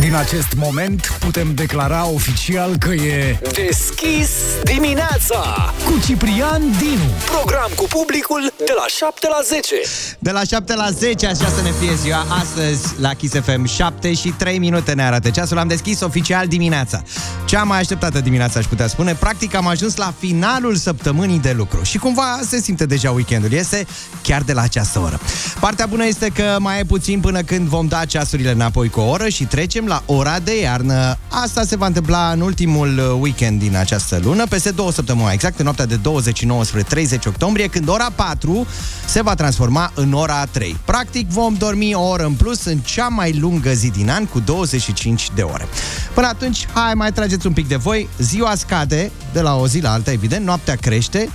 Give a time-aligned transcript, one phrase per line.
[0.00, 4.30] Din acest moment putem declara oficial că e Deschis
[4.64, 7.10] dimineața cu Ciprian Dinu.
[7.30, 9.74] Program cu publicul de la 7 la 10
[10.18, 14.14] De la 7 la 10, așa să ne fie ziua astăzi la Kiss FM 7
[14.14, 15.58] și 3 minute ne arată ceasul.
[15.58, 17.02] Am deschis oficial dimineața.
[17.44, 19.14] Cea mai așteptată dimineața, aș putea spune.
[19.14, 21.82] Practic am ajuns la finalul săptămânii de lucru.
[21.82, 23.52] Și cumva se simte deja weekendul.
[23.52, 23.86] Este
[24.22, 25.20] chiar de la această oră.
[25.60, 29.08] Partea bună este că mai e puțin până când vom da ceasurile înapoi cu o
[29.08, 31.18] oră și trecem la ora de iarnă.
[31.28, 35.64] Asta se va întâmpla în ultimul weekend din această lună, peste două săptămâni, exact în
[35.64, 38.66] noaptea de 29 spre 30 octombrie, când ora 4
[39.06, 40.76] se va transforma în ora 3.
[40.84, 44.40] Practic vom dormi o oră în plus în cea mai lungă zi din an, cu
[44.40, 45.68] 25 de ore.
[46.14, 48.08] Până atunci, hai mai trageți un pic de voi.
[48.18, 51.28] Ziua scade de la o zi la alta, evident, noaptea crește.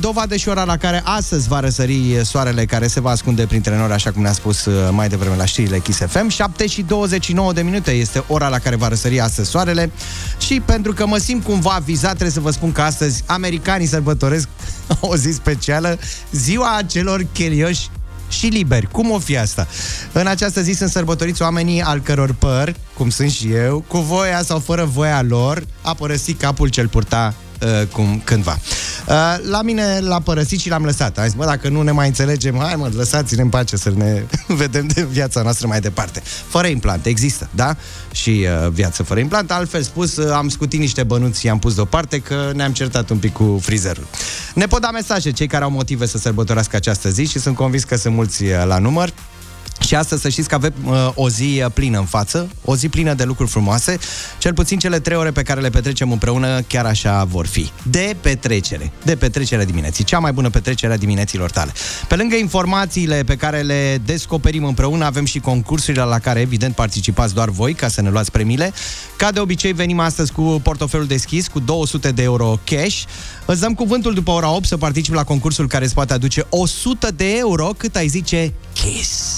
[0.00, 3.92] Dovadă și ora la care astăzi va răsări soarele care se va ascunde printre nori,
[3.92, 6.28] așa cum ne-a spus uh, mai devreme la știrile Kiss FM.
[6.28, 9.90] 7 și 29 de minute este ora la care va răsări astăzi soarele
[10.38, 14.48] și pentru că mă simt cumva vizat, trebuie să vă spun că astăzi americanii sărbătoresc
[15.00, 15.98] o zi specială,
[16.30, 17.88] ziua celor cherioși
[18.28, 18.88] și liberi.
[18.90, 19.66] Cum o fi asta?
[20.12, 24.42] În această zi sunt sărbătoriți oamenii al căror păr, cum sunt și eu, cu voia
[24.42, 28.58] sau fără voia lor, a părăsit capul cel purta uh, cum, cândva.
[29.08, 29.14] Uh,
[29.48, 31.18] la mine l-a părăsit și l-am lăsat.
[31.18, 34.22] Am zis, bă, dacă nu ne mai înțelegem, hai mă, lăsați-ne în pace să ne
[34.62, 36.22] vedem de viața noastră mai departe.
[36.48, 37.76] Fără implant, există, da?
[38.12, 39.50] Și uh, viață fără implant.
[39.50, 43.18] Altfel spus, uh, am scutit niște bănuți și am pus deoparte că ne-am certat un
[43.18, 44.06] pic cu frizerul.
[44.54, 47.84] Ne pot da mesaje cei care au motive să sărbătorească această zi și sunt convins
[47.84, 49.12] că sunt mulți uh, la număr.
[49.80, 52.88] Și astăzi să știți că avem uh, o zi uh, plină în față, o zi
[52.88, 53.98] plină de lucruri frumoase,
[54.38, 57.70] cel puțin cele trei ore pe care le petrecem împreună chiar așa vor fi.
[57.82, 61.72] De petrecere, de petrecere dimineții, cea mai bună petrecere a dimineților tale.
[62.08, 67.34] Pe lângă informațiile pe care le descoperim împreună, avem și concursurile la care evident participați
[67.34, 68.72] doar voi ca să ne luați premiile.
[69.16, 73.02] Ca de obicei venim astăzi cu portofelul deschis cu 200 de euro cash.
[73.46, 77.10] Îți dăm cuvântul după ora 8 să participi la concursul care îți poate aduce 100
[77.16, 79.36] de euro cât ai zice Kiss.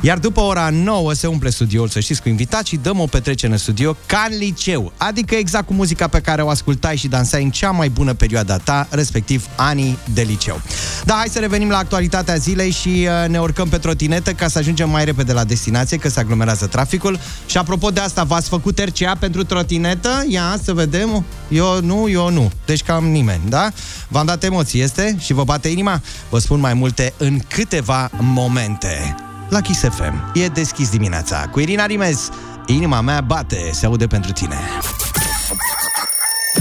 [0.00, 3.52] Iar după ora 9 se umple studioul, să știți, cu invitați și dăm o petrecere
[3.52, 4.92] în studio ca în liceu.
[4.96, 8.56] Adică exact cu muzica pe care o ascultai și dansai în cea mai bună perioada
[8.56, 10.60] ta, respectiv anii de liceu.
[11.04, 14.58] Da, hai să revenim la actualitatea zilei și uh, ne urcăm pe trotinetă ca să
[14.58, 17.18] ajungem mai repede la destinație, că se aglomerează traficul.
[17.46, 20.24] Și apropo de asta, v-ați făcut RCA pentru trotinetă?
[20.28, 21.24] Ia, să vedem.
[21.48, 22.50] Eu nu, eu nu.
[22.66, 23.70] Deci cam nimeni, da?
[24.08, 25.16] V-am dat emoții, este?
[25.18, 26.00] Și vă bate inima?
[26.28, 29.14] Vă spun mai multe în câteva momente
[29.48, 30.32] la Kiss FM.
[30.34, 32.28] E deschis dimineața cu Irina Rimez.
[32.66, 34.56] Inima mea bate, se aude pentru tine.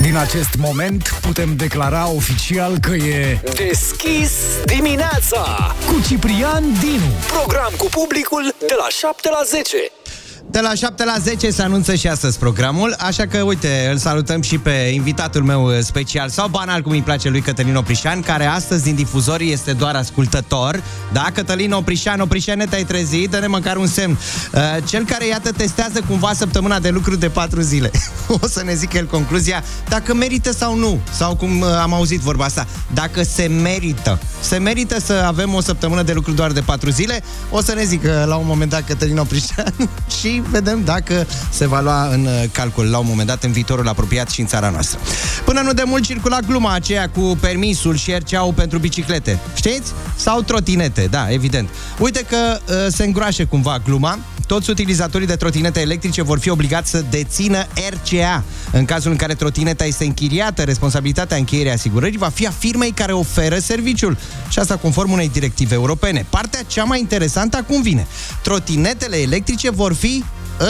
[0.02, 4.32] Din acest moment putem declara oficial că e Deschis
[4.66, 7.12] dimineața cu Ciprian Dinu.
[7.28, 9.78] Program cu publicul de la 7 la 10
[10.50, 14.42] de la 7 la 10 se anunță și astăzi programul, așa că, uite, îl salutăm
[14.42, 18.84] și pe invitatul meu special, sau banal, cum îi place lui Cătălin Oprișan, care astăzi
[18.84, 20.84] din difuzorii este doar ascultător.
[21.14, 24.18] Da, Cătălin Oprișan, Oprișane, te-ai trezit, dă-ne măcar un semn.
[24.54, 27.92] Uh, cel care, iată, testează cumva săptămâna de lucru de 4 zile.
[28.42, 32.20] o să ne zică el concluzia, dacă merită sau nu, sau cum uh, am auzit
[32.20, 34.20] vorba asta, dacă se merită.
[34.42, 37.84] Se merită să avem o săptămână de lucru doar de 4 zile, o să ne
[37.84, 39.74] zică la un moment dat Cătălin Oprișan
[40.20, 43.88] și vedem dacă se va lua în uh, calcul la un moment dat în viitorul
[43.88, 45.00] apropiat și în țara noastră.
[45.46, 49.40] Până nu de mult circula gluma aceea cu permisul și RCA-ul pentru biciclete.
[49.56, 49.92] Știți?
[50.16, 51.70] Sau trotinete, da, evident.
[52.00, 54.20] Uite că uh, se îngroașe cumva gluma.
[54.52, 58.44] Toți utilizatorii de trotinete electrice vor fi obligați să dețină RCA.
[58.72, 63.12] În cazul în care trotineta este închiriată, responsabilitatea încheierii asigurării va fi a firmei care
[63.12, 64.18] oferă serviciul.
[64.50, 66.26] Și asta conform unei directive europene.
[66.30, 68.08] Partea cea mai interesantă acum vine.
[68.44, 70.24] Trotinetele electrice vor fi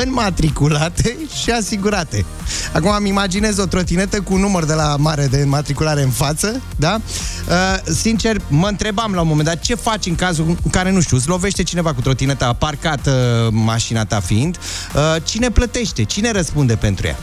[0.03, 2.25] înmatriculate și asigurate.
[2.73, 6.61] Acum îmi imaginez o trotinetă cu un număr de la mare de înmatriculare în față,
[6.75, 7.01] da?
[7.49, 11.01] Uh, sincer, mă întrebam la un moment dat ce faci în cazul în care, nu
[11.01, 14.57] știu, îți lovește cineva cu trotineta parcată, mașina ta fiind,
[14.95, 16.03] uh, cine plătește?
[16.03, 17.17] Cine răspunde pentru ea?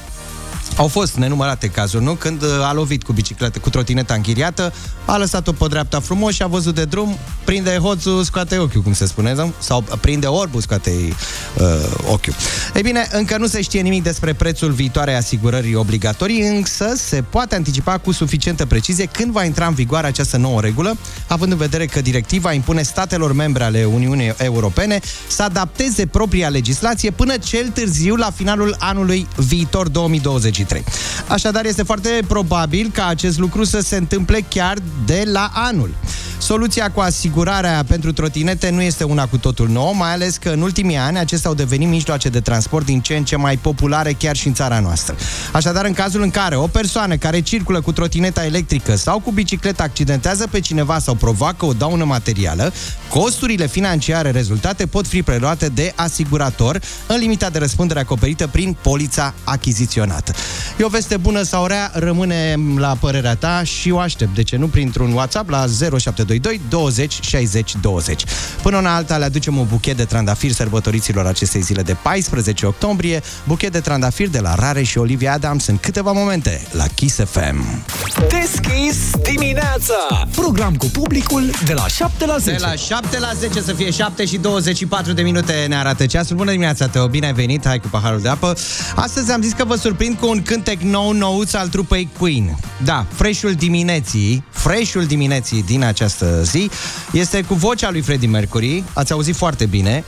[0.79, 2.13] Au fost nenumărate cazuri, nu?
[2.13, 4.73] Când uh, a lovit cu bicicletă, cu trotineta închiriată,
[5.05, 8.93] a lăsat-o pe dreapta frumos și a văzut de drum, prinde hoțul, scoate ochiul, cum
[8.93, 9.53] se spune, nu?
[9.59, 11.67] sau prinde orbul, scoate uh,
[12.13, 12.35] ochiul.
[12.75, 17.55] Ei bine, încă nu se știe nimic despre prețul viitoarei asigurării obligatorii, însă se poate
[17.55, 20.97] anticipa cu suficientă precizie când va intra în vigoare această nouă regulă,
[21.27, 27.11] având în vedere că directiva impune statelor membre ale Uniunii Europene să adapteze propria legislație
[27.11, 30.67] până cel târziu la finalul anului viitor 2023.
[30.69, 30.85] 2023.
[31.29, 34.77] Așadar, este foarte probabil ca acest lucru să se întâmple chiar
[35.07, 35.95] de la anul.
[36.41, 40.61] Soluția cu asigurarea pentru trotinete nu este una cu totul nouă, mai ales că în
[40.61, 44.37] ultimii ani acestea au devenit mijloace de transport din ce în ce mai populare chiar
[44.37, 45.17] și în țara noastră.
[45.53, 49.83] Așadar, în cazul în care o persoană care circulă cu trotineta electrică sau cu bicicleta
[49.83, 52.73] accidentează pe cineva sau provoacă o daună materială,
[53.09, 59.35] costurile financiare rezultate pot fi preluate de asigurator în limita de răspundere acoperită prin polița
[59.45, 60.33] achiziționată.
[60.77, 64.35] E o veste bună sau rea, rămâne la părerea ta și o aștept.
[64.35, 64.67] De ce nu?
[64.67, 68.25] Printr-un WhatsApp la 0722 20 60 20.
[68.63, 73.23] Până una alta le aducem un buchet de trandafiri sărbătoriților acestei zile de 14 octombrie,
[73.45, 77.85] buchet de trandafiri de la Rare și Olivia Adams în câteva momente la Kiss FM.
[78.29, 80.29] Deschis dimineața!
[80.35, 82.57] Program cu publicul de la 7 la 10.
[82.57, 86.37] De la 7 la 10 să fie 7 și 24 de minute ne arată ceasul.
[86.37, 88.57] Bună dimineața, Teo, bine ai venit, hai cu paharul de apă.
[88.95, 92.59] Astăzi am zis că vă surprind cu un cântec nou nouț al trupei Queen.
[92.85, 96.71] Da, freshul dimineții, freshul dimineții din această zi
[97.13, 98.85] este cu vocea lui Freddie Mercury.
[98.93, 100.05] Ați auzit foarte bine.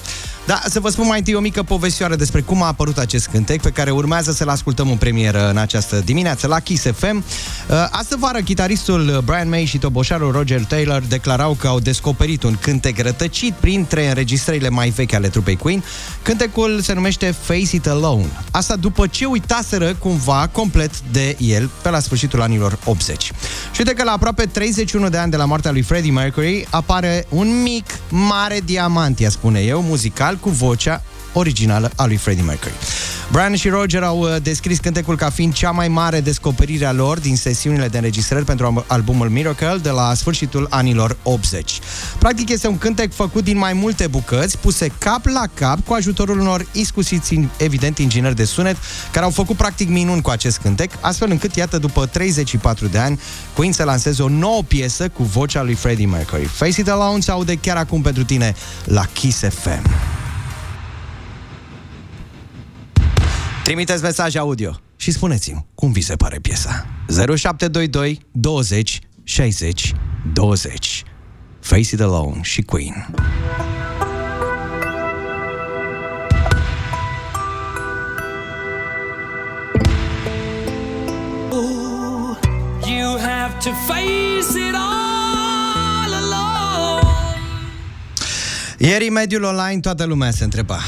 [0.50, 3.60] Da, să vă spun mai întâi o mică povestioară despre cum a apărut acest cântec,
[3.62, 7.16] pe care urmează să-l ascultăm în premieră în această dimineață la Kiss FM.
[7.16, 12.56] Uh, Astă vară, chitaristul Brian May și toboșarul Roger Taylor declarau că au descoperit un
[12.60, 15.84] cântec rătăcit printre înregistrările mai vechi ale trupei Queen.
[16.22, 18.26] Cântecul se numește Face It Alone.
[18.50, 23.22] Asta după ce uitaseră cumva complet de el pe la sfârșitul anilor 80.
[23.22, 23.32] Și
[23.78, 27.62] uite că la aproape 31 de ani de la moartea lui Freddie Mercury apare un
[27.62, 31.02] mic, mare diamant, ea spune eu, muzical, cu vocea
[31.32, 32.74] originală a lui Freddie Mercury.
[33.32, 37.18] Brian și Roger au uh, descris cântecul ca fiind cea mai mare descoperire a lor
[37.18, 41.78] din sesiunile de înregistrări pentru albumul Miracle de la sfârșitul anilor 80.
[42.18, 46.40] Practic este un cântec făcut din mai multe bucăți, puse cap la cap cu ajutorul
[46.40, 48.76] unor iscusiți, evident, ingineri de sunet,
[49.12, 53.20] care au făcut practic minuni cu acest cântec, astfel încât, iată, după 34 de ani,
[53.54, 56.44] Queen să lanseze o nouă piesă cu vocea lui Freddie Mercury.
[56.44, 58.54] Face It Alone se aude chiar acum pentru tine
[58.84, 60.18] la Kiss FM.
[63.70, 66.86] Trimiteți mesaj audio și spuneți-mi cum vi se pare piesa.
[67.08, 69.92] 0722 20 60
[70.32, 71.02] 20
[71.60, 73.14] Face It Alone și Queen.
[82.86, 87.38] You have to face it all alone.
[88.78, 90.78] Ieri, în mediul online, toată lumea se întreba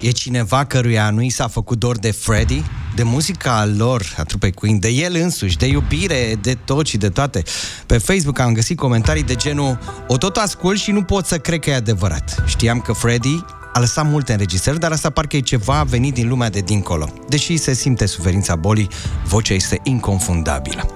[0.00, 2.62] E cineva căruia nu i s-a făcut dor de Freddy?
[2.94, 7.08] De muzica lor, a trupei Queen, de el însuși, de iubire, de tot și de
[7.08, 7.42] toate.
[7.86, 11.60] Pe Facebook am găsit comentarii de genul O tot ascult și nu pot să cred
[11.60, 12.42] că e adevărat.
[12.46, 16.50] Știam că Freddy a lăsat multe înregistrări, dar asta parcă e ceva venit din lumea
[16.50, 17.12] de dincolo.
[17.28, 18.88] Deși se simte suferința bolii,
[19.24, 20.90] vocea este inconfundabilă.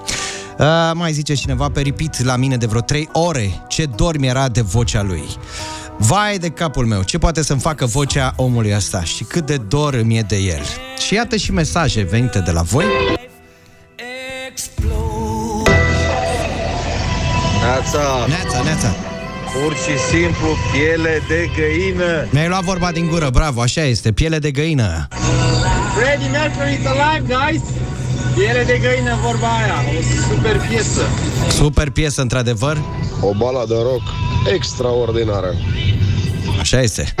[0.59, 4.49] Uh, mai zice cineva pe repeat la mine de vreo 3 ore ce dor mi-era
[4.49, 5.23] de vocea lui.
[5.97, 9.93] Vai de capul meu, ce poate să-mi facă vocea omului ăsta și cât de dor
[9.93, 10.61] îmi e de el.
[11.07, 12.85] Și iată și mesaje venite de la voi.
[17.61, 18.95] Neața, Neața, neața.
[19.53, 22.27] pur și simplu piele de găină.
[22.29, 25.07] Mi-ai luat vorba din gură, bravo, așa este, piele de găină.
[25.97, 27.61] Freddie Mercury is alive, guys!
[28.35, 29.73] Piele de găină, vorba aia.
[29.97, 31.01] O super piesă.
[31.49, 32.77] Super piesă, într-adevăr.
[33.21, 34.01] O baladă rock
[34.53, 35.53] extraordinară.
[36.59, 37.13] Așa este.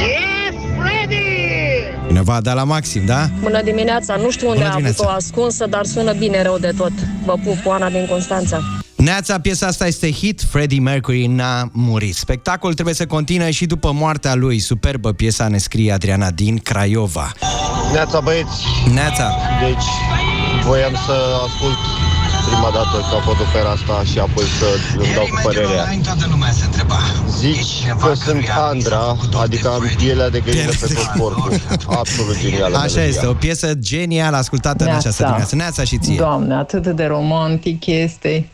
[0.00, 1.98] Yes, Freddie!
[2.06, 3.28] Cineva a dat la maxim, da?
[3.40, 5.16] Bună dimineața, nu știu unde Bună a avut-o dimineața.
[5.16, 6.92] ascunsă, dar sună bine rău de tot.
[7.24, 8.62] Vă pup, Oana din Constanța.
[8.98, 12.14] Neața, piesa asta este hit, Freddie Mercury n-a murit.
[12.14, 14.58] Spectacolul trebuie să continue și după moartea lui.
[14.58, 17.32] Superbă piesa ne scrie Adriana din Craiova.
[17.92, 18.62] Neața băieți,
[18.94, 19.84] Neața, deci
[20.64, 21.12] voiam să
[21.46, 21.78] ascult
[22.46, 24.66] prima dată că a fost opera asta și apoi să
[24.98, 25.84] îmi dau cu părerea.
[26.04, 26.98] toată lumea se întreba.
[27.38, 31.60] Zici că sunt Andra, adică am pielea de găină pe tot corpul.
[31.86, 33.04] Absolut genială Așa melodia.
[33.04, 35.56] este, o piesă genială ascultată în această dimineață.
[35.56, 36.16] Neața și ție.
[36.16, 38.48] Doamne, atât de romantic este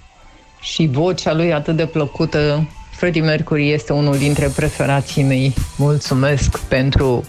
[0.65, 2.69] și vocea lui atât de plăcută.
[2.91, 5.55] Freddie Mercury este unul dintre preferații mei.
[5.77, 7.25] Mulțumesc pentru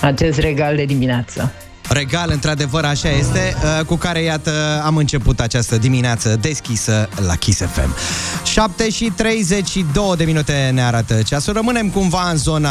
[0.00, 1.52] acest regal de dimineață.
[1.88, 7.60] Regal, într-adevăr, așa este, uh, cu care, iată, am început această dimineață deschisă la Kiss
[7.60, 7.94] FM.
[8.44, 11.52] 7 și 32 de minute ne arată ceasul.
[11.52, 12.70] Rămânem cumva în zona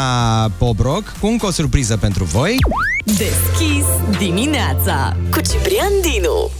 [0.58, 2.56] Pobroc, cu încă o surpriză pentru voi.
[3.04, 3.84] Deschis
[4.18, 6.50] dimineața cu Ciprian Dinu.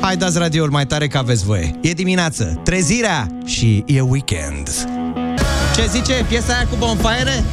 [0.00, 1.78] Hai, dați radioul mai tare că aveți voie.
[1.80, 4.68] E dimineață, trezirea și e weekend.
[5.74, 7.44] Ce zice piesa aia cu bonfire?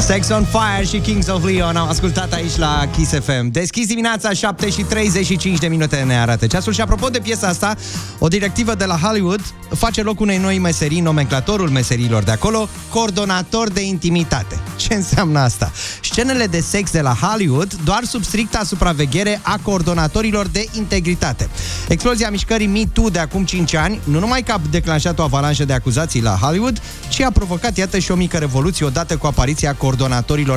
[0.00, 3.50] Sex on Fire și Kings of Leon am ascultat aici la Kiss FM.
[3.50, 7.76] Deschis dimineața 7 și 35 de minute ne arată ceasul și apropo de piesa asta,
[8.18, 9.40] o directivă de la Hollywood
[9.74, 14.58] face loc unei noi meserii, nomenclatorul meserilor de acolo, coordonator de intimitate.
[14.76, 15.72] Ce înseamnă asta?
[16.02, 21.48] Scenele de sex de la Hollywood doar sub stricta supraveghere a coordonatorilor de integritate.
[21.88, 25.64] Explozia mișcării Me Too de acum 5 ani nu numai că a declanșat o avalanșă
[25.64, 29.68] de acuzații la Hollywood, ci a provocat, iată, și o mică revoluție odată cu apariția
[29.68, 29.88] coordonatorilor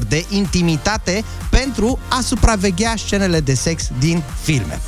[0.07, 4.79] de intimitate pentru a supraveghea scenele de sex din filme.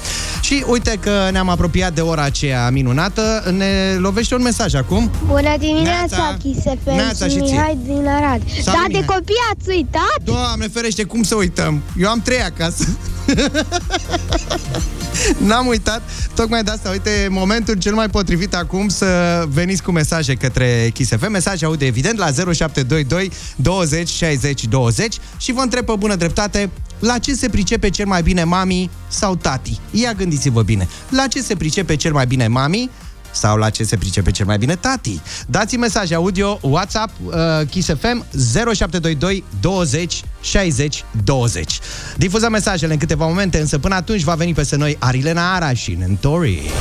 [0.41, 5.11] Și uite că ne-am apropiat de ora aceea minunată, ne lovește un mesaj acum.
[5.25, 6.37] Bună dimineața, Neața.
[6.41, 7.51] Chisefem Neața și și ție.
[7.51, 8.41] Mihai din Arad.
[8.61, 9.05] Salut, Da, de Mihai.
[9.05, 10.17] copii ați uitat?
[10.23, 11.81] Doamne ferește, cum să uităm?
[11.99, 12.87] Eu am trei acasă.
[15.47, 16.01] N-am uitat.
[16.35, 21.11] Tocmai de asta, uite, momentul cel mai potrivit acum să veniți cu mesaje către Kiss
[21.19, 21.31] FM.
[21.31, 27.17] Mesaje audio, evident, la 0722 20 60 20 și vă întreb pe bună dreptate la
[27.17, 29.79] ce se pricepe cel mai bine mami sau tati.
[29.91, 30.87] Ia gândiți-vă bine.
[31.09, 32.89] La ce se pricepe cel mai bine mami
[33.35, 35.21] sau la ce se pricepe cel mai bine tati.
[35.47, 37.33] Dați mesaj audio, WhatsApp, uh,
[37.69, 41.79] Kiss FM 0722 20 60 20.
[42.17, 45.95] Difuzăm mesajele în câteva momente, însă până atunci va veni peste noi Arilena Ara și
[45.99, 46.71] Nentori.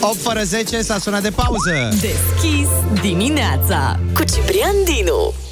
[0.00, 1.88] 8 fără 10 s-a sunat de pauză.
[1.90, 2.68] Deschis
[3.00, 5.43] dimineața cu Ciprian Dinu.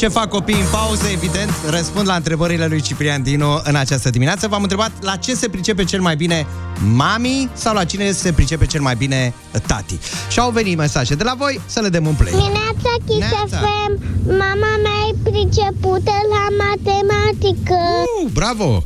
[0.00, 1.06] Ce fac copiii în pauză?
[1.12, 4.48] Evident, răspund la întrebările lui Ciprian Dino în această dimineață.
[4.48, 6.46] V-am întrebat la ce se pricepe cel mai bine
[6.94, 9.34] mami sau la cine se pricepe cel mai bine
[9.66, 9.98] tati.
[10.30, 12.30] Și au venit mesaje de la voi să le dăm un play.
[12.30, 13.92] Dimineața, Chisefem,
[14.26, 17.78] mama mea e pricepută la matematică.
[18.24, 18.82] Uh, bravo!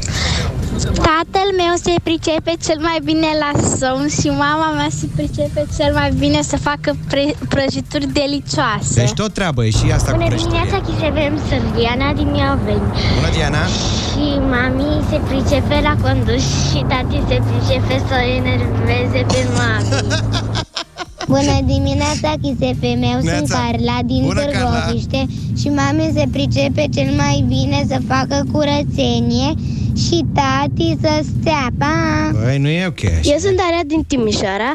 [0.84, 5.92] Tatăl meu se pricepe cel mai bine la somn și mama mea se pricepe cel
[5.92, 8.94] mai bine să facă pre- prăjituri delicioase.
[8.94, 10.60] Deci tot treabă, e și asta cu Bună prăjitorie.
[10.60, 12.88] dimineața, Chisefem, sunt Diana din Ioveni.
[13.16, 13.64] Bună, Diana!
[14.10, 19.88] Și mami se pricepe la condus și tati se pricepe să o enerveze pe mami.
[21.34, 23.58] Bună dimineața, chisefe meu, sunt Neața.
[23.58, 24.70] Carla din Bună, Carla.
[24.70, 25.26] Târgoviște
[25.60, 29.48] și mami se pricepe cel mai bine să facă curățenie
[30.04, 31.66] și tati să stea.
[31.78, 31.96] Pa!
[32.42, 33.30] Băi, nu e ok așa.
[33.32, 34.72] Eu sunt Daria din Timișoara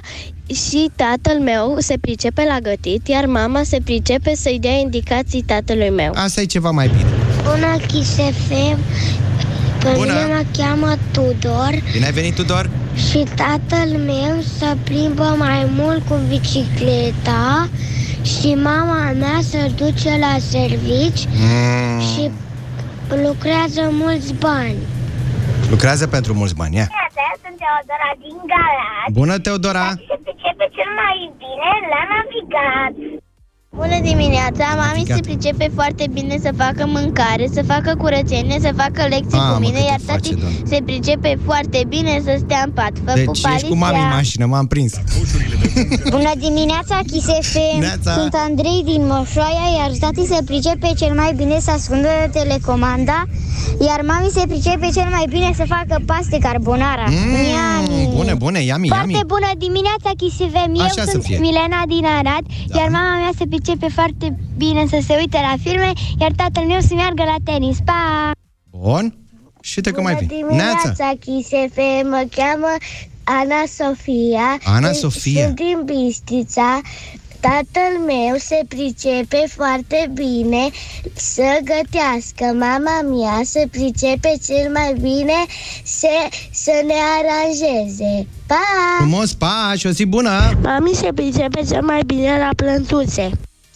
[0.54, 5.90] și tatăl meu se pricepe la gătit, iar mama se pricepe să-i dea indicații tatălui
[5.90, 6.12] meu.
[6.16, 7.10] Asta e ceva mai bine.
[7.44, 8.78] Bună, chisefe!
[9.84, 10.06] Pe Bună.
[10.14, 12.70] mine mă cheamă Tudor Bine ai venit, Tudor?
[13.10, 17.70] și tatăl meu se plimbă mai mult cu bicicleta
[18.24, 22.30] și mama mea se duce la servici Mm, și
[23.24, 24.76] lucrează mulți bani.
[25.70, 26.88] Lucrează pentru mulți bani, ia.
[27.44, 29.12] Sunt Teodora din Galați.
[29.20, 29.88] Bună, Teodora!
[30.10, 32.94] Se pricepe cel mai bine la navigat.
[33.82, 35.16] Bună dimineața, mami Navigat.
[35.18, 39.60] se pricepe foarte bine să facă mâncare, să facă curățenie, să facă lecții Mamă, cu
[39.60, 40.58] mine, cât iar îi face, tati Doamne.
[40.72, 42.94] se pricepe foarte bine să stea în pat.
[43.06, 44.16] Vă Deci pup, ești cu mami în Alicia.
[44.16, 44.94] mașină, m-am prins.
[46.16, 47.66] Bună dimineața, Chisefe!
[47.80, 48.12] Neața.
[48.20, 53.24] Sunt Andrei din Moșoaia, iar tati se pricepe cel mai bine să ascundă telecomanda,
[53.88, 57.06] iar mami se pricepe cel mai bine să facă paste carbonara.
[57.10, 59.26] Mm, bune, bune, yummy, Foarte yummy.
[59.28, 60.72] bună dimineața, Chisivem!
[60.76, 61.38] Eu Așa să sunt fie.
[61.38, 62.80] Milena din Arad, Da.
[62.80, 66.80] iar mama mea se pricepe foarte bine să se uite la filme, iar tatăl meu
[66.80, 67.78] să meargă la tenis.
[67.86, 68.32] Pa!
[68.72, 69.14] Bun.
[69.62, 70.38] Și uite că mai Bună vin.
[70.38, 72.08] dimineața, Chisefem!
[72.10, 72.72] Mă cheamă
[73.24, 74.48] Ana Sofia.
[74.64, 75.44] Ana Sunt- Sofia.
[75.44, 76.80] Sunt din Bistrița.
[77.40, 80.70] Tatăl meu se pricepe foarte bine
[81.14, 82.58] să gătească.
[82.58, 85.46] Mama mea se pricepe cel mai bine
[85.84, 86.08] să,
[86.52, 88.28] să ne aranjeze.
[88.48, 88.56] Pa!
[88.98, 90.52] Frumos, pa, și o zi bună!
[90.64, 93.30] Mami se pricepe cel mai bine la plântuțe.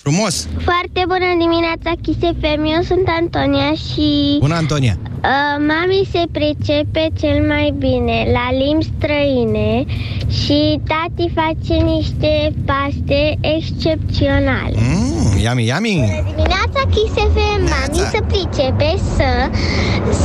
[0.04, 0.48] Frumos!
[0.64, 2.60] Foarte bună dimineața, Chisefem.
[2.76, 4.98] Eu sunt Antonia și Bună, Antonia!
[5.04, 9.84] uh, mami se pricepe cel mai bine la limbi străine
[10.30, 14.76] și tati face niște paste excepționale.
[14.76, 15.96] Mm, yummy, yummy!
[15.96, 17.60] Bună dimineața, Chisefem.
[17.60, 18.10] Mami Neața.
[18.14, 19.30] se pricepe să,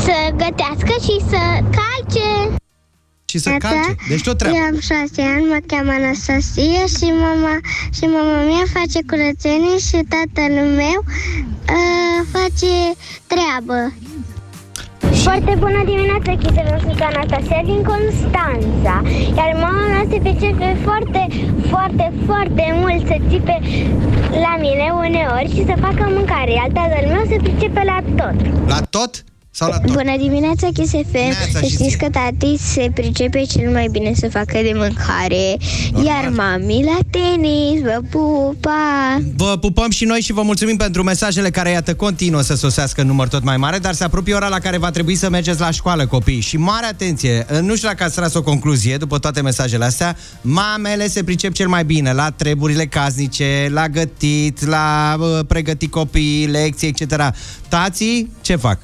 [0.04, 1.40] să gătească și să
[1.78, 2.28] calce.
[3.30, 3.94] Și să calce.
[4.08, 4.56] Deci tot treabă.
[4.56, 7.54] Eu am șase ani, mă cheamă Anastasia și mama,
[7.96, 10.98] și mama mea face curățenie și tatăl meu
[11.76, 12.72] uh, face
[13.32, 13.78] treabă.
[15.26, 18.94] Foarte bună dimineața, Chisele, sunt Anastasia din Constanța.
[19.38, 21.22] Iar mama mea se pricepe foarte,
[21.72, 23.56] foarte, foarte mult să țipe
[24.46, 26.52] la mine uneori și să facă mâncare.
[26.52, 28.36] Iar tatăl meu se pricepe la tot.
[28.72, 29.12] La tot?
[29.50, 29.92] Sau la tort?
[29.92, 31.12] Bună dimineața, Kiss FM.
[31.12, 31.96] Neața Să și știți ție.
[31.96, 35.56] că tati se pricepe cel mai bine să facă de mâncare,
[36.04, 39.18] iar mami la tenis, vă pupa!
[39.36, 43.06] Vă pupăm și noi și vă mulțumim pentru mesajele care, iată, continuă să sosească în
[43.06, 45.70] număr tot mai mare, dar se apropie ora la care va trebui să mergeți la
[45.70, 46.40] școală, copii.
[46.40, 51.08] Și mare atenție, nu știu dacă ați tras o concluzie după toate mesajele astea, mamele
[51.08, 56.88] se pricep cel mai bine la treburile casnice, la gătit, la uh, pregătit copii, lecții,
[56.88, 57.32] etc.
[57.68, 58.78] Tații, ce fac?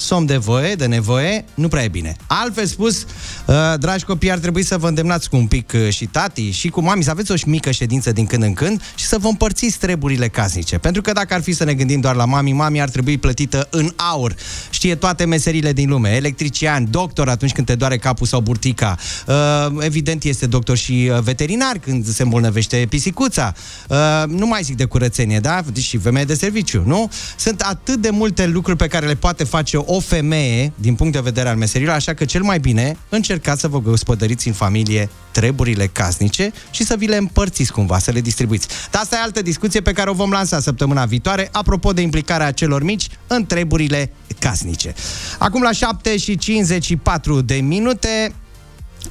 [0.00, 2.16] Somn de voie, de nevoie, nu prea e bine.
[2.26, 3.06] Altfel spus,
[3.46, 6.68] uh, dragi copii, ar trebui să vă îndemnați cu un pic uh, și tati și
[6.68, 9.78] cu mami să aveți o mică ședință din când în când și să vă împărțiți
[9.78, 10.78] treburile casnice.
[10.78, 13.68] Pentru că dacă ar fi să ne gândim doar la mami, mami ar trebui plătită
[13.70, 14.34] în aur.
[14.70, 18.96] Știe toate meserile din lume, electrician, doctor atunci când te doare capul sau burtica.
[19.26, 19.34] Uh,
[19.80, 23.54] evident este doctor și uh, veterinar când se îmbolnăvește pisicuța.
[23.88, 25.60] Uh, nu mai zic de curățenie, da?
[25.80, 27.10] Și femeie de serviciu, nu?
[27.36, 31.20] Sunt atât de multe lucruri pe care le poate face o femeie din punct de
[31.20, 35.86] vedere al meserilor, așa că cel mai bine încercați să vă gospodăriți în familie treburile
[35.86, 38.68] casnice și să vi le împărțiți cumva, să le distribuiți.
[38.90, 42.50] Dar asta e altă discuție pe care o vom lansa săptămâna viitoare, apropo de implicarea
[42.50, 44.94] celor mici în treburile casnice.
[45.38, 48.34] Acum la 7 și 54 de minute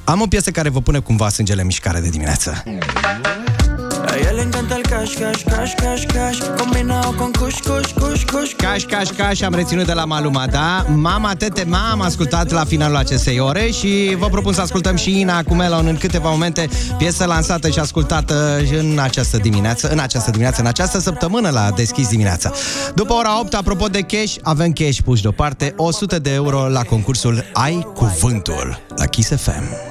[0.04, 2.62] am o piesă care vă pune cumva sângele în mișcare de dimineață.
[4.06, 8.24] A ella le encanta el cash, cash, cash, cash, cash Combinado con kush, kush, kush,
[8.24, 10.86] kush Caș, caș, caș, am reținut de la Maluma, da?
[10.94, 15.20] Mama, tete, ma, am ascultat la finalul acestei ore și vă propun să ascultăm și
[15.20, 20.60] Ina Cumelon în câteva momente, piesă lansată și ascultată în această dimineață, în această dimineață,
[20.60, 22.52] în această săptămână la Deschis dimineața.
[22.94, 27.44] După ora 8, apropo de cash, avem cash puși deoparte, 100 de euro la concursul
[27.52, 29.89] Ai Cuvântul la Kiss FM.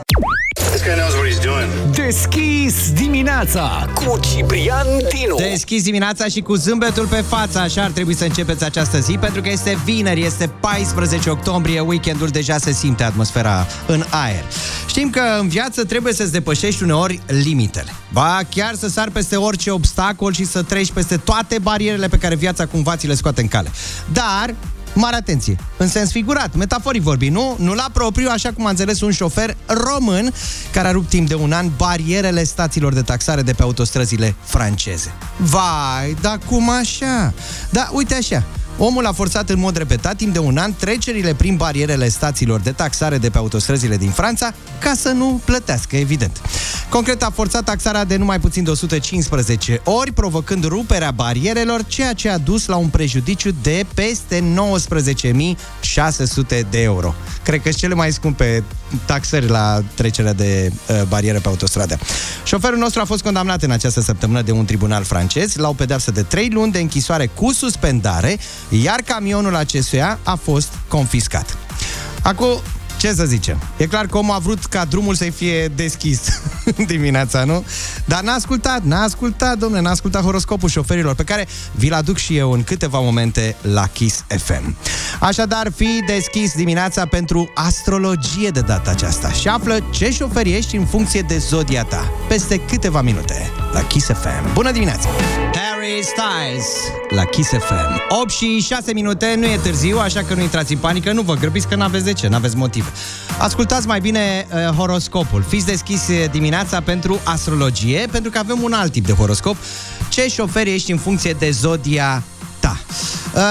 [0.80, 1.92] This guy knows what he's doing.
[1.92, 5.36] Deschis dimineața cu Ciprian Dinu.
[5.36, 9.42] Deschis dimineața și cu zâmbetul pe față, așa ar trebui să începeți această zi, pentru
[9.42, 14.44] că este vineri, este 14 octombrie, weekendul deja se simte atmosfera în aer.
[14.88, 17.94] Știm că în viață trebuie să-ți depășești uneori limitele.
[18.12, 22.36] Ba, chiar să sari peste orice obstacol și să treci peste toate barierele pe care
[22.36, 23.72] viața cumva ți le scoate în cale.
[24.14, 24.56] Dar,
[24.94, 27.56] Mare atenție, în sens figurat, metaforic vorbind, nu?
[27.60, 30.34] Nu la propriu, așa cum a înțeles un șofer român
[30.72, 35.14] care a rupt timp de un an barierele stațiilor de taxare de pe autostrăzile franceze.
[35.38, 37.34] Vai, dar cum așa?
[37.70, 38.44] Da, uite așa,
[38.82, 42.72] Omul a forțat în mod repetat timp de un an trecerile prin barierele stațiilor de
[42.72, 46.42] taxare de pe autostrăzile din Franța ca să nu plătească, evident.
[46.90, 52.30] Concret a forțat taxarea de numai puțin de 115 ori, provocând ruperea barierelor, ceea ce
[52.30, 54.46] a dus la un prejudiciu de peste 19.600
[56.70, 57.16] de euro.
[57.44, 58.64] Cred că sunt cele mai scumpe
[59.06, 61.98] taxări la trecerea de uh, barieră pe autostradă.
[62.46, 66.12] Șoferul nostru a fost condamnat în această săptămână de un tribunal francez la o pedeapsă
[66.12, 68.38] de 3 luni de închisoare cu suspendare,
[68.70, 71.58] iar camionul acestuia a fost confiscat.
[72.22, 72.62] Acum,
[73.00, 73.60] ce să zicem?
[73.78, 76.42] E clar că omul a vrut ca drumul să fie deschis
[76.88, 77.66] dimineața, nu?
[78.06, 82.38] Dar n-a ascultat, n-a ascultat, domnule, n-a ascultat horoscopul șoferilor, pe care vi-l aduc și
[82.38, 84.76] eu în câteva momente la Kiss FM.
[85.20, 90.86] Așadar, fi deschis dimineața pentru astrologie de data aceasta și află ce șofer ești în
[90.86, 92.12] funcție de zodia ta.
[92.28, 94.54] Peste câteva minute la Kiss FM.
[94.54, 95.10] Bună dimineața!
[95.90, 96.68] Harry Styles
[97.10, 98.02] la Kiss FM.
[98.10, 101.34] 8 și 6 minute, nu e târziu, așa că nu intrați în panică, nu vă
[101.34, 102.92] grăbiți că n-aveți de ce, n-aveți motive.
[103.38, 105.42] Ascultați mai bine uh, horoscopul.
[105.48, 109.56] Fiți deschis uh, dimineața pentru astrologie, pentru că avem un alt tip de horoscop.
[110.10, 112.24] Ce șofer ești în funcție de zodia
[112.60, 112.80] ta.
[113.36, 113.42] Uh,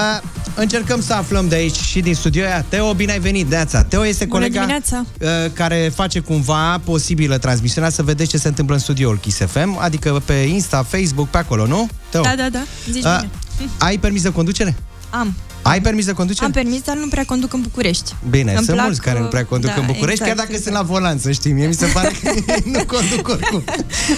[0.55, 2.65] încercăm să aflăm de aici și din studio aia.
[2.69, 3.83] Teo, bine ai venit, Neața.
[3.83, 5.05] Teo este Bună colega dimineața.
[5.19, 9.77] uh, care face cumva posibilă transmisiunea să vedeți ce se întâmplă în studioul Kiss FM,
[9.79, 11.87] adică pe Insta, Facebook, pe acolo, nu?
[12.09, 12.21] Teo.
[12.21, 12.59] Da, da, da.
[12.91, 13.17] Zici Uh,
[13.57, 13.69] bine.
[13.77, 14.75] ai permis de conducere?
[15.09, 15.33] Am.
[15.61, 16.45] Ai permis de conducere?
[16.45, 18.15] Am permis, dar nu prea conduc în București.
[18.29, 20.49] Bine, Îmi sunt plac, mulți care nu prea conduc da, în București, exact, chiar dacă
[20.57, 20.63] exact.
[20.63, 21.51] sunt la volan, să știi.
[21.51, 22.31] Mie mi se pare că
[22.77, 23.63] nu conduc oricum.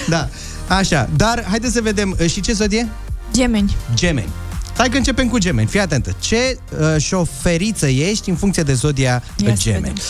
[0.09, 0.29] Da,
[0.67, 1.09] așa.
[1.15, 2.15] Dar haideți să vedem.
[2.21, 2.87] uh, Și ce zodie?
[3.33, 3.75] Gemeni.
[3.93, 4.29] Gemeni.
[4.77, 5.67] Hai că începem cu gemeni.
[5.67, 6.15] Fii atentă.
[6.19, 10.01] Ce uh, șoferiță ești în funcție de zodia Ia Ia să gemeni?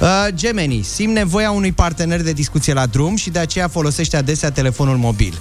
[0.00, 4.50] Uh, gemenii simt nevoia unui partener de discuție la drum și de aceea folosește adesea
[4.50, 5.38] telefonul mobil.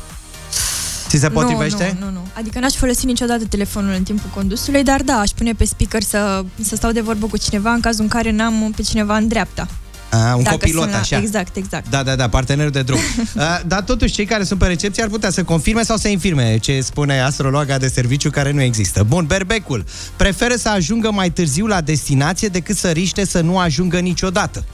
[1.08, 1.98] Ți se potrivește?
[2.00, 2.28] Nu, nu, nu, nu.
[2.34, 6.46] Adică n-aș folosi niciodată telefonul în timpul condusului, dar da, aș pune pe speaker să,
[6.62, 9.68] să stau de vorbă cu cineva în cazul în care n-am pe cineva în dreapta.
[10.18, 11.18] A, un Dacă copilot, sunt la- așa.
[11.18, 11.90] Exact, exact.
[11.90, 13.00] Da, da, da, partenerul de drum.
[13.36, 16.58] Uh, Dar totuși, cei care sunt pe recepție ar putea să confirme sau să infirme
[16.58, 19.04] ce spune astrologa de serviciu care nu există.
[19.04, 24.00] Bun, berbecul preferă să ajungă mai târziu la destinație decât să riște să nu ajungă
[24.00, 24.66] niciodată.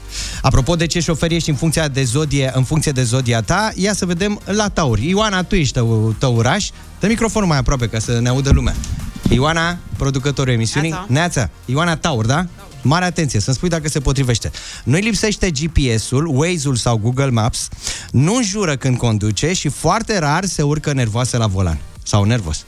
[0.42, 3.92] Apropo de ce șofer ești în funcție de zodie, în funcție de zodia ta, ia
[3.92, 5.08] să vedem la tauri.
[5.08, 6.68] Ioana, tu ești tău, tăuraș.
[7.00, 8.74] Dă microfonul mai aproape ca să ne audă lumea.
[9.30, 10.90] Ioana, producătorul emisiunii.
[10.90, 11.06] Neața.
[11.08, 11.50] Neața.
[11.64, 12.46] Ioana Taur, da?
[12.84, 14.50] Mare atenție, să-mi spui dacă se potrivește.
[14.84, 17.68] Nu-i lipsește GPS-ul, Waze-ul sau Google Maps,
[18.10, 21.78] nu jură când conduce și foarte rar se urcă nervoasă la volan.
[22.02, 22.64] Sau nervos.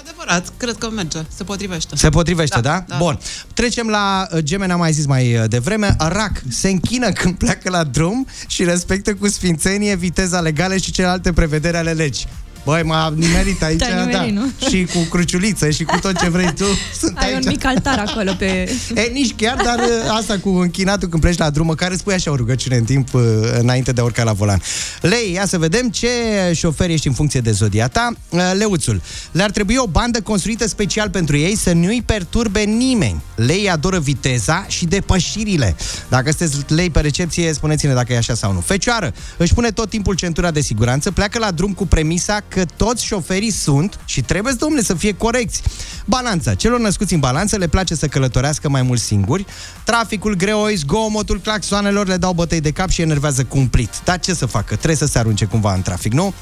[0.00, 1.96] Adevărat, cred că merge, se potrivește.
[1.96, 2.84] Se potrivește, da?
[2.88, 2.96] da?
[2.96, 3.18] Bun.
[3.54, 5.96] Trecem la uh, gemene, am mai zis mai uh, devreme.
[5.98, 11.32] Rac se închină când pleacă la drum și respectă cu sfințenie viteza legală și celelalte
[11.32, 12.26] prevederi ale legii.
[12.66, 14.40] Băi, m-a nimerit aici, Te-ai nimerit, da.
[14.40, 14.68] nu?
[14.68, 16.64] Și cu cruciuliță și cu tot ce vrei tu.
[17.00, 17.44] Sunt Ai aici.
[17.44, 18.68] un mic altar acolo pe...
[18.94, 22.30] E, nici chiar, dar uh, asta cu închinatul când pleci la drum, care spui așa
[22.30, 23.22] o rugăciune în timp uh,
[23.58, 24.62] înainte de a urca la volan.
[25.00, 26.08] Lei, ia să vedem ce
[26.54, 28.12] șofer ești în funcție de zodia ta.
[28.28, 29.00] Uh, Leuțul,
[29.32, 33.22] le-ar trebui o bandă construită special pentru ei să nu-i perturbe nimeni.
[33.34, 35.76] Lei adoră viteza și depășirile.
[36.08, 38.60] Dacă sunteți lei pe recepție, spuneți-ne dacă e așa sau nu.
[38.60, 43.04] Fecioară, își pune tot timpul centura de siguranță, pleacă la drum cu premisa că toți
[43.04, 45.62] șoferii sunt și trebuie, domnule, să fie corecți.
[46.04, 46.54] Balanța.
[46.54, 49.46] Celor născuți în balanță le place să călătorească mai mult singuri.
[49.84, 54.00] Traficul greoi, zgomotul claxoanelor le dau bătăi de cap și enervează cumplit.
[54.04, 54.74] Dar ce să facă?
[54.74, 56.34] Trebuie să se arunce cumva în trafic, nu?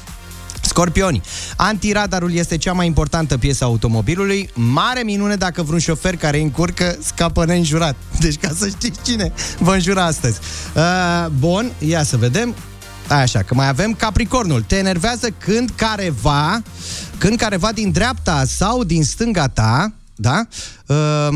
[0.61, 1.21] Scorpioni.
[1.55, 4.49] Antiradarul este cea mai importantă piesă a automobilului.
[4.53, 7.95] Mare minune dacă vreun șofer care îi încurcă scapă neînjurat.
[8.19, 10.39] Deci ca să știți cine vă înjura astăzi.
[10.75, 12.55] Uh, bun, ia să vedem.
[13.09, 14.61] Așa, că mai avem Capricornul.
[14.61, 16.61] Te enervează când careva,
[17.17, 20.41] când careva din dreapta sau din stânga ta, da?
[20.85, 21.27] Uh,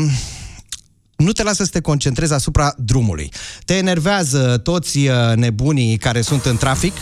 [1.16, 3.32] nu te lasă să te concentrezi asupra drumului.
[3.64, 6.92] Te enervează toți uh, nebunii care sunt în trafic,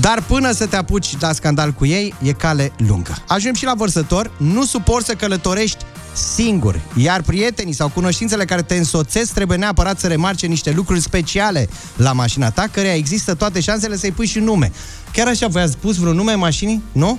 [0.00, 3.16] dar până să te apuci la scandal cu ei, e cale lungă.
[3.26, 8.74] Ajungem și la vărsător, nu suport să călătorești singur, iar prietenii sau cunoștințele care te
[8.74, 13.96] însoțesc trebuie neapărat să remarce niște lucruri speciale la mașina ta, căreia există toate șansele
[13.96, 14.72] să-i pui și nume.
[15.12, 16.82] Chiar așa v-ați pus vreun nume mașinii?
[16.92, 17.18] Nu?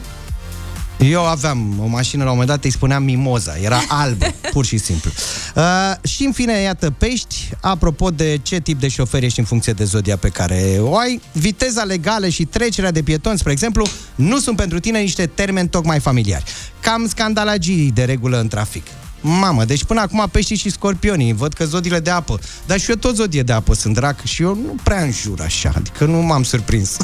[1.09, 4.77] Eu aveam o mașină la un moment dat, îi spuneam Mimoza, era albă, pur și
[4.77, 5.11] simplu.
[5.55, 9.73] Uh, și în fine, iată, pești, apropo de ce tip de șofer ești în funcție
[9.73, 14.39] de zodia pe care o ai, viteza legală și trecerea de pietoni, spre exemplu, nu
[14.39, 16.43] sunt pentru tine niște termeni tocmai familiari.
[16.79, 18.83] Cam scandalagii de regulă în trafic.
[19.21, 22.39] Mamă, deci până acum peștii și scorpionii, văd că zodiile de apă.
[22.65, 25.71] Dar și eu tot zodie de apă sunt drac și eu nu prea înjur așa,
[25.75, 26.97] adică nu m-am surprins.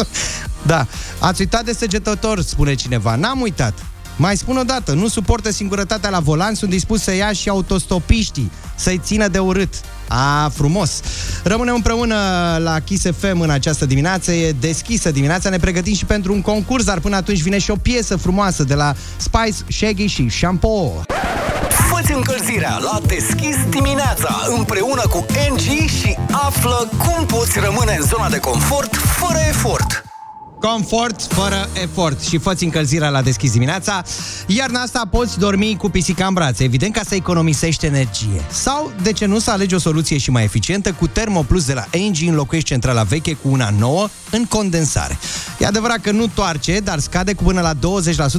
[0.66, 0.86] da,
[1.18, 3.16] ați uitat de săgetător, spune cineva.
[3.16, 3.93] N-am uitat.
[4.16, 8.50] Mai spun o dată, nu suportă singurătatea la volan, sunt dispus să ia și autostopiștii,
[8.74, 9.74] să-i țină de urât.
[10.08, 11.00] A, frumos!
[11.42, 12.16] Rămânem împreună
[12.58, 16.84] la Kiss FM în această dimineață, e deschisă dimineața, ne pregătim și pentru un concurs,
[16.84, 21.02] dar până atunci vine și o piesă frumoasă de la Spice, Shaggy și Shampoo.
[21.90, 28.28] Fă-ți încălzirea la Deschis dimineața împreună cu NG și află cum poți rămâne în zona
[28.28, 30.04] de confort fără efort.
[30.72, 34.02] Confort fără efort și fă încălzirea la deschis dimineața.
[34.46, 38.44] Iarna asta poți dormi cu pisica în brațe, evident ca să economisești energie.
[38.50, 41.84] Sau, de ce nu, să alegi o soluție și mai eficientă cu Thermoplus de la
[41.90, 45.18] Engie înlocuiești centrala veche cu una nouă în condensare.
[45.58, 47.74] E adevărat că nu toarce, dar scade cu până la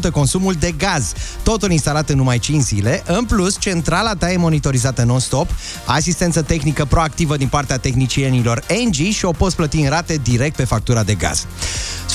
[0.08, 1.14] 20% consumul de gaz.
[1.44, 3.04] Totul instalat în numai 5 zile.
[3.06, 5.50] În plus, centrala ta e monitorizată non-stop,
[5.86, 10.64] asistență tehnică proactivă din partea tehnicienilor Engie și o poți plăti în rate direct pe
[10.64, 11.46] factura de gaz.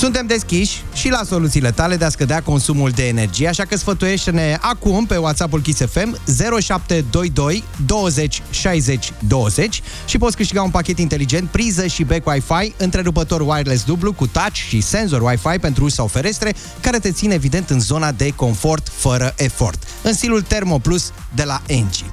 [0.01, 4.57] Suntem deschiși și la soluțiile tale de a scădea consumul de energie, așa că sfătuiește-ne
[4.61, 6.17] acum pe WhatsApp-ul Kiss FM
[6.59, 13.41] 0722 20 60 20 și poți câștiga un pachet inteligent, priză și back Wi-Fi, întrerupător
[13.41, 17.69] wireless dublu cu touch și senzor Wi-Fi pentru uși sau ferestre, care te ține evident
[17.69, 22.09] în zona de confort fără efort, în stilul Thermo Plus de la Engie.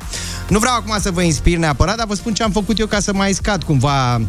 [0.49, 3.01] Nu vreau acum să vă inspir neapărat, dar vă spun ce am făcut eu ca
[3.01, 4.21] să mai scad cumva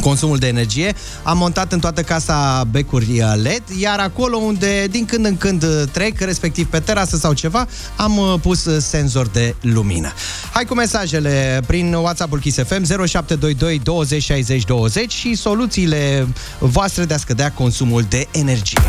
[0.00, 0.94] consumul de energie.
[1.22, 5.62] Am montat în toată casa becuri uh, LED, iar acolo unde din când în când
[5.62, 7.66] uh, trec, respectiv pe terasă sau ceva,
[7.96, 10.12] am uh, pus senzor de lumină.
[10.52, 17.14] Hai cu mesajele prin WhatsApp-ul Kiss FM 0722 20 60 20 și soluțiile voastre de
[17.14, 18.80] a scădea consumul de energie.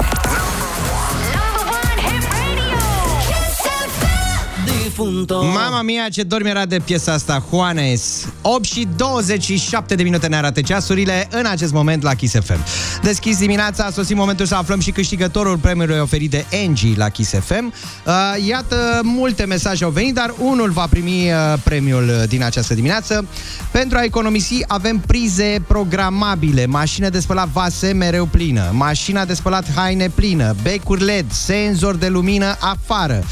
[5.53, 8.27] Mama mia, ce dormi era de piesa asta, Juanes.
[8.41, 12.59] 8 și 27 de minute ne arată ceasurile în acest moment la Kiss FM.
[13.01, 17.31] Deschis dimineața, a sosit momentul să aflăm și câștigătorul premiului oferit de Angie la Kiss
[17.31, 17.73] FM.
[18.05, 18.13] Uh,
[18.47, 23.25] iată, multe mesaje au venit, dar unul va primi uh, premiul din această dimineață.
[23.71, 29.65] Pentru a economisi, avem prize programabile, mașină de spălat vase mereu plină, mașina de spălat
[29.75, 33.23] haine plină, becuri LED, senzor de lumină afară.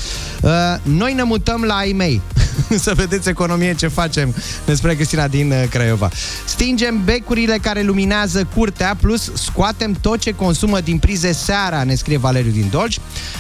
[0.42, 0.50] Uh,
[0.84, 2.22] noi ne mutăm la ai mei.
[2.86, 4.36] să vedeți economie ce facem.
[4.66, 6.10] Ne spune Cristina din uh, Craiova.
[6.46, 12.18] Stingem becurile care luminează curtea, plus scoatem tot ce consumă din prize seara, ne scrie
[12.18, 12.98] Valeriu din Dolj.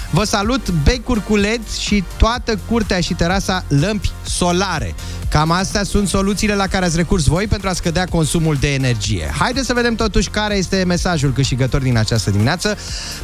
[0.09, 4.95] Vă salut, becuri cu LED și toată curtea și terasa lămpi solare.
[5.31, 9.31] Cam astea sunt soluțiile la care ați recurs voi pentru a scădea consumul de energie.
[9.37, 12.77] Haideți să vedem totuși care este mesajul câștigător din această dimineață.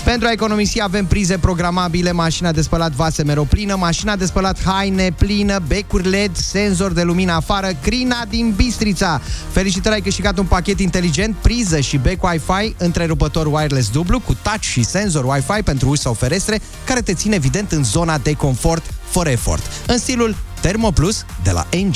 [0.04, 4.64] Pentru a economisi avem prize programabile, mașina de spălat vase mereu plină, mașina de spălat
[4.64, 9.22] haine plină, becuri LED, senzor de lumină afară, Crina din Bistrița.
[9.52, 14.62] Felicitări, ai câștigat un pachet inteligent, priză și bec Wi-Fi, întrerupător wireless dublu cu touch
[14.62, 18.94] și senzor Wi-Fi pentru uși sau ferestre, care te ține evident în zona de confort
[19.10, 21.96] fără efort, în stilul Thermo Plus de la NG.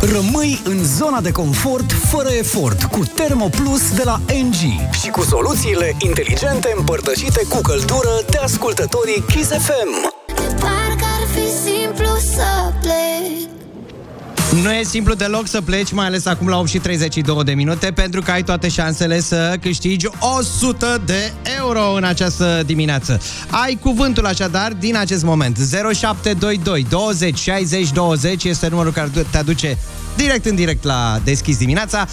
[0.00, 5.96] Rămâi în zona de confort fără efort cu Thermoplus de la NG și cu soluțiile
[5.98, 10.17] inteligente împărtășite cu căldură de ascultătorii Kiss FM.
[14.62, 17.92] Nu e simplu deloc să pleci, mai ales acum la 8 și 32 de minute,
[17.92, 20.06] pentru că ai toate șansele să câștigi
[20.38, 23.20] 100 de euro în această dimineață.
[23.50, 25.56] Ai cuvântul așadar din acest moment.
[25.56, 29.78] 0722 20 60 20 este numărul care te aduce
[30.16, 32.06] direct în direct la deschis dimineața.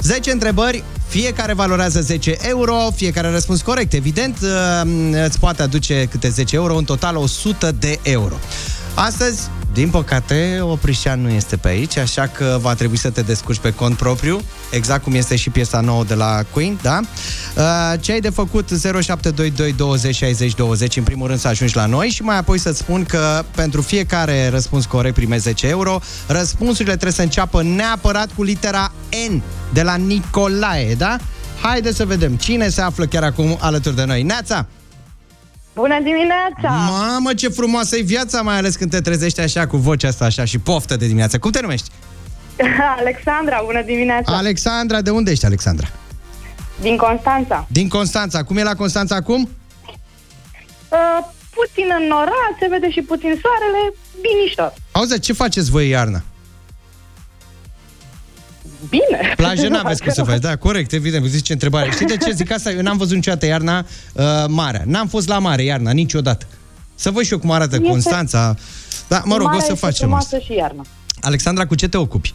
[0.00, 6.28] 10 întrebări, fiecare valorează 10 euro, fiecare răspuns corect, evident, uh, îți poate aduce câte
[6.28, 8.34] 10 euro, în total 100 de euro.
[8.94, 9.40] Astăzi,
[9.76, 13.72] din păcate, Oprișan nu este pe aici, așa că va trebui să te descurci pe
[13.72, 17.00] cont propriu, exact cum este și piesa nouă de la Queen, da?
[17.56, 21.86] Uh, Ce ai de făcut 0722 20 60 20, în primul rând să ajungi la
[21.86, 26.00] noi și mai apoi să-ți spun că pentru fiecare răspuns corect primești 10 euro.
[26.26, 28.92] Răspunsurile trebuie să înceapă neapărat cu litera
[29.30, 31.16] N de la Nicolae, da?
[31.62, 34.22] Haideți să vedem cine se află chiar acum alături de noi.
[34.22, 34.66] Neața!
[35.80, 36.68] Bună dimineața!
[36.68, 40.44] Mamă, ce frumoasă e viața, mai ales când te trezești așa cu vocea asta așa
[40.44, 41.38] și poftă de dimineață.
[41.38, 41.90] Cum te numești?
[42.98, 44.36] Alexandra, bună dimineața!
[44.36, 45.86] Alexandra, de unde ești, Alexandra?
[46.80, 47.66] Din Constanța.
[47.68, 48.42] Din Constanța.
[48.42, 49.48] Cum e la Constanța acum?
[50.88, 54.72] Uh, puțin în oraș, se vede și puțin soarele, binișor.
[54.92, 56.22] Auzi, ce faceți voi iarna?
[58.88, 59.32] Bine!
[59.36, 61.90] Plajă n-aveți cum să faci, da, corect, evident, vă zice întrebare.
[61.90, 62.70] Știi de ce zic asta?
[62.70, 64.82] Eu n-am văzut niciodată iarna uh, marea.
[64.86, 66.46] N-am fost la mare iarna, niciodată.
[66.94, 68.54] Să văd și eu cum arată Este- Constanța.
[69.08, 70.26] Da, mă rog, Marea o să este facem asta.
[70.28, 70.82] frumoasă și iarna.
[71.20, 72.32] Alexandra, cu ce te ocupi?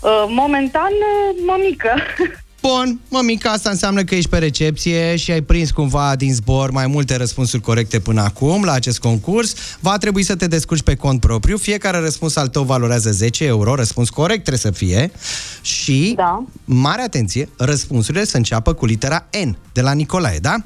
[0.00, 1.90] Uh, momentan, uh, mămică.
[2.66, 6.86] Bun, mămica, asta înseamnă că ești pe recepție și ai prins cumva din zbor mai
[6.86, 9.54] multe răspunsuri corecte până acum la acest concurs.
[9.80, 11.56] Va trebui să te descurci pe cont propriu.
[11.56, 13.74] Fiecare răspuns al tău valorează 10 euro.
[13.74, 15.10] Răspuns corect trebuie să fie.
[15.60, 16.44] Și, Da.
[16.64, 20.56] mare atenție, răspunsurile să înceapă cu litera N, de la Nicolae, da?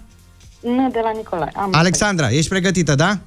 [0.61, 1.53] Nu, de la Nicolae.
[1.55, 3.19] Am Alexandra, ești pregătită, da?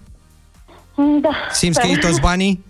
[0.95, 1.21] înțeles.
[1.21, 1.29] Da.
[1.53, 2.63] Simți că iei toți banii?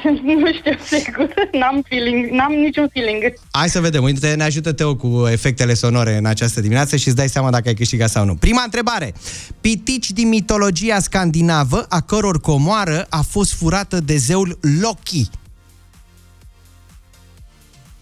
[0.42, 1.28] nu știu sigur.
[1.52, 3.32] N-am feeling, n-am niciun feeling.
[3.50, 4.02] Hai să vedem.
[4.02, 7.68] Uite, ne ajută Teo cu efectele sonore în această dimineață și îți dai seama dacă
[7.68, 8.34] ai câștigat sau nu.
[8.34, 9.14] Prima întrebare.
[9.60, 15.30] Pitici din mitologia scandinavă, a căror comoară a fost furată de zeul Loki.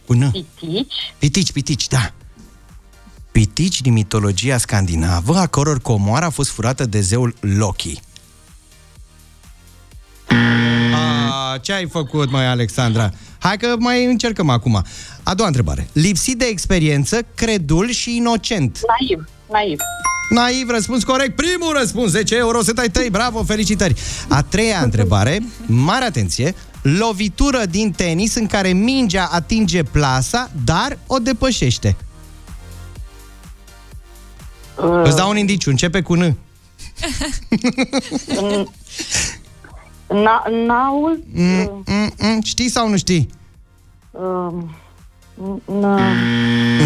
[0.06, 0.30] Cu N.
[0.30, 1.14] Pitici?
[1.18, 2.12] Pitici, pitici, da.
[3.32, 8.00] Pitici din mitologia scandinavă, a căror comoară a fost furată de zeul Loki.
[10.28, 10.79] A,
[11.60, 13.10] ce ai făcut, mai Alexandra?
[13.38, 14.82] Hai că mai încercăm acum.
[15.22, 15.88] A doua întrebare.
[15.92, 18.78] Lipsit de experiență, credul și inocent.
[18.98, 19.78] Naiv, naiv.
[20.30, 21.36] Naiv, răspuns corect.
[21.36, 23.94] Primul răspuns, 10 euro, sunt ai tăi, bravo, felicitări.
[24.28, 31.18] A treia întrebare, mare atenție, lovitură din tenis în care mingea atinge plasa, dar o
[31.18, 31.96] depășește.
[34.76, 36.36] Uh, Îți dau un indiciu, începe cu N.
[40.12, 41.22] Na, naul?
[41.32, 43.28] Mm, mm, mm, știi sau nu știi?
[44.10, 44.52] Uh,
[45.64, 46.00] na,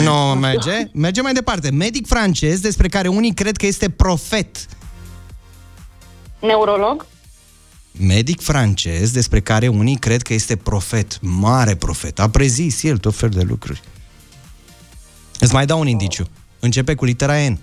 [0.02, 0.90] Nu merge.
[0.92, 1.70] Merge mai departe.
[1.70, 4.66] Medic francez despre care unii cred că este profet.
[6.40, 7.06] neurolog?
[8.00, 11.18] Medic francez despre care unii cred că este profet.
[11.20, 12.18] Mare profet.
[12.18, 13.80] A prezis el tot fel de lucruri.
[15.38, 16.24] Îți mai dau un indiciu.
[16.60, 17.58] Începe cu litera N.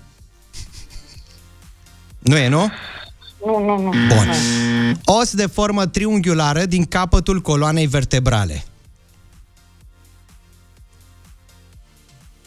[2.18, 2.70] Nu e, nu?
[3.46, 3.90] Nu, nu, nu.
[3.90, 4.28] Bun.
[5.04, 8.64] Os de formă triunghiulară din capătul coloanei vertebrale.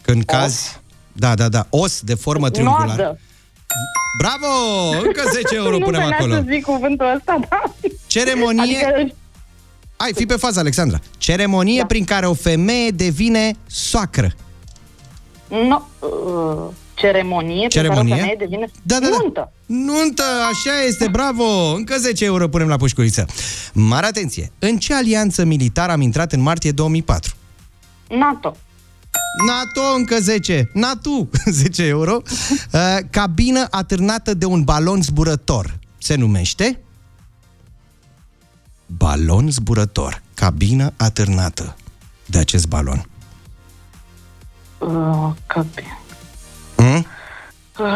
[0.02, 0.80] Când cazi...
[1.12, 1.66] Da, da, da.
[1.70, 3.02] Os de formă triunghiulară.
[3.02, 3.20] Noadă.
[4.18, 5.06] Bravo!
[5.06, 6.34] Încă 10 euro nu punem venea acolo.
[6.34, 7.62] să zic cuvântul ăsta, da.
[8.06, 8.84] Ceremonie...
[8.84, 9.14] Adică,
[9.96, 10.98] Hai, fi pe fază, Alexandra.
[11.18, 11.86] Ceremonie da.
[11.86, 14.32] prin care o femeie devine soacră.
[15.48, 18.02] no, uh, Ceremonie, Ceremonie?
[18.14, 19.16] pe care o femeie devine Da, da, da.
[19.22, 19.52] nuntă.
[19.66, 21.44] Nuntă, așa este, bravo!
[21.74, 23.26] Încă 10 euro punem la pușculiță.
[23.72, 24.52] Mare atenție!
[24.58, 27.34] În ce alianță militară am intrat în martie 2004?
[28.08, 28.56] NATO.
[29.46, 30.70] NATO încă 10.
[30.72, 32.22] NATO 10 euro.
[32.72, 35.78] Uh, cabină atârnată de un balon zburător.
[35.98, 36.80] Se numește?
[38.86, 40.22] Balon zburător.
[40.34, 41.76] Cabină atârnată
[42.26, 43.08] de acest balon.
[44.78, 46.04] Uh, cabi-
[46.76, 47.06] Hmm?
[47.78, 47.86] uh,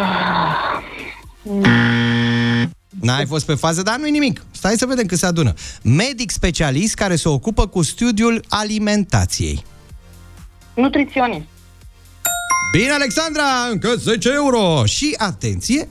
[3.01, 4.43] N-ai fost pe fază, dar nu-i nimic.
[4.51, 5.55] Stai să vedem cât se adună.
[5.83, 9.65] Medic specialist care se ocupă cu studiul alimentației.
[10.75, 11.45] nutriționist.
[12.73, 14.85] Bine, Alexandra, încă 10 euro.
[14.85, 15.89] Și atenție,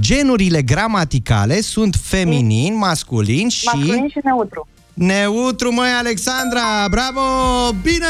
[0.00, 3.64] genurile gramaticale sunt feminin, masculin și...
[3.64, 4.68] Masculin și neutru.
[4.94, 6.88] Neutru, măi, Alexandra!
[6.90, 7.20] Bravo!
[7.82, 8.06] Bine!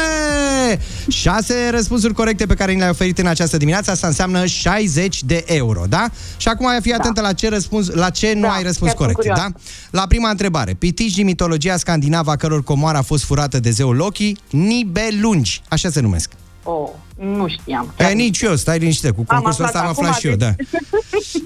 [1.07, 5.43] Șase răspunsuri corecte pe care ni le-ai oferit în această dimineață, asta înseamnă 60 de
[5.47, 6.09] euro, da?
[6.37, 8.99] Și acum ai fi atentă la ce, răspuns, la ce nu Da, ai răspuns chiar
[8.99, 9.43] sunt corect, da?
[9.43, 9.55] curioasă.
[9.89, 13.95] La prima întrebare, pitici din mitologia scandinavă a căror comoară a fost furată de zeul
[13.95, 16.31] Loki, nibelungi, așa se numesc.
[16.63, 17.93] Oh, nu știam.
[17.97, 20.49] E, nici eu, stai liniștită, cu concursul aflat ăsta am acum, aflat și eu, da.
[20.49, 20.67] deci-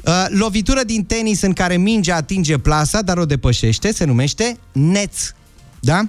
[0.05, 5.31] Uh, lovitură din tenis în care mingea atinge plasa, dar o depășește, se numește neț.
[5.79, 6.01] Da?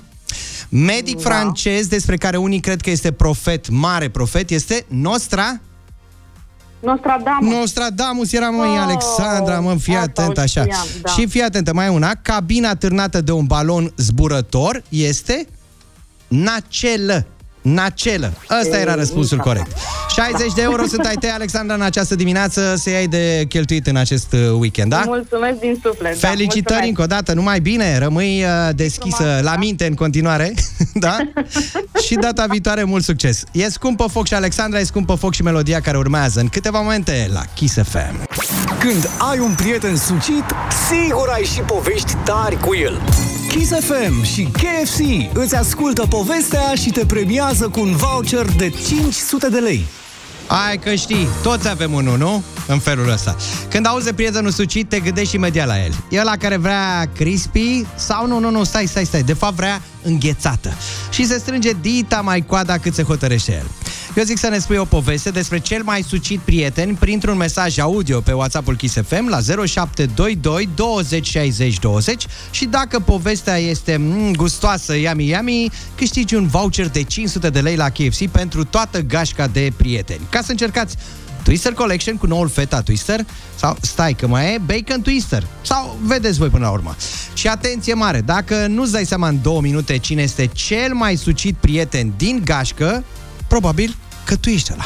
[0.68, 1.28] Medic Da.
[1.30, 5.60] francez, despre care unii cred că este profet, mare profet, este Nostra...
[6.80, 7.54] Nostradamus.
[7.54, 10.60] Nostradamus era, măi, Oh, Alexandra, mă, fii asta atent o așa.
[10.62, 11.10] știam, da.
[11.10, 15.46] Și fii atentă, mai e una, cabina târnată de un balon zburător este
[16.28, 17.26] nacelă.
[17.72, 18.32] Nacelă.
[18.62, 19.70] Ăsta era răspunsul corect.
[20.14, 23.96] 60 de euro sunt ai tăi, Alexandra, în această dimineață să ai de cheltuit în
[23.96, 25.02] acest uh, weekend, da?
[25.06, 26.20] Mulțumesc din suflet.
[26.20, 26.88] da, Felicitări mulțumesc.
[26.88, 30.54] încă o dată, numai bine, rămâi uh, deschisă la minte în continuare,
[30.94, 31.16] da?
[32.06, 33.42] și data viitoare mult succes.
[33.52, 37.28] E scumpă foc și Alexandra, e scumpă foc și melodia care urmează în câteva momente
[37.32, 38.26] la Kiss FM.
[38.78, 40.44] Când ai un prieten sucit,
[40.88, 43.00] sigur ai și povești tari cu el.
[43.48, 45.00] Kiss FM și KFC
[45.34, 49.84] îți ascultă povestea și te premiază cu un voucher de 500 de lei.
[50.46, 52.42] Ai că știi, toți avem unul, nu?
[52.66, 53.36] În felul ăsta.
[53.68, 55.92] Când auzi de prietenul sucit, te gândești imediat la el.
[56.10, 59.22] E ăla care vrea crispy sau nu, nu, nu, stai, stai, stai.
[59.22, 60.72] De fapt vrea înghețată.
[61.10, 63.66] Și se strânge dita mai coada cât se hotărăște el.
[64.16, 68.20] Eu zic să ne spui o poveste despre cel mai sucit prieten printr-un mesaj audio
[68.20, 74.94] pe WhatsApp-ul Kiss FM la 0722 20 60 20 și dacă povestea este mm, gustoasă,
[74.94, 79.72] yummy, yummy, câștigi un voucher de 500 de lei la KFC pentru toată gașca de
[79.76, 80.20] prieteni.
[80.36, 80.96] Ca să încercați
[81.42, 86.38] Twister Collection cu noul Feta Twister sau, stai că mai e, Bacon Twister sau vedeți
[86.38, 86.96] voi până la urmă.
[87.34, 91.56] Și atenție mare, dacă nu-ți dai seama în două minute cine este cel mai sucit
[91.56, 93.04] prieten din gașcă,
[93.46, 94.84] probabil că tu ești ăla.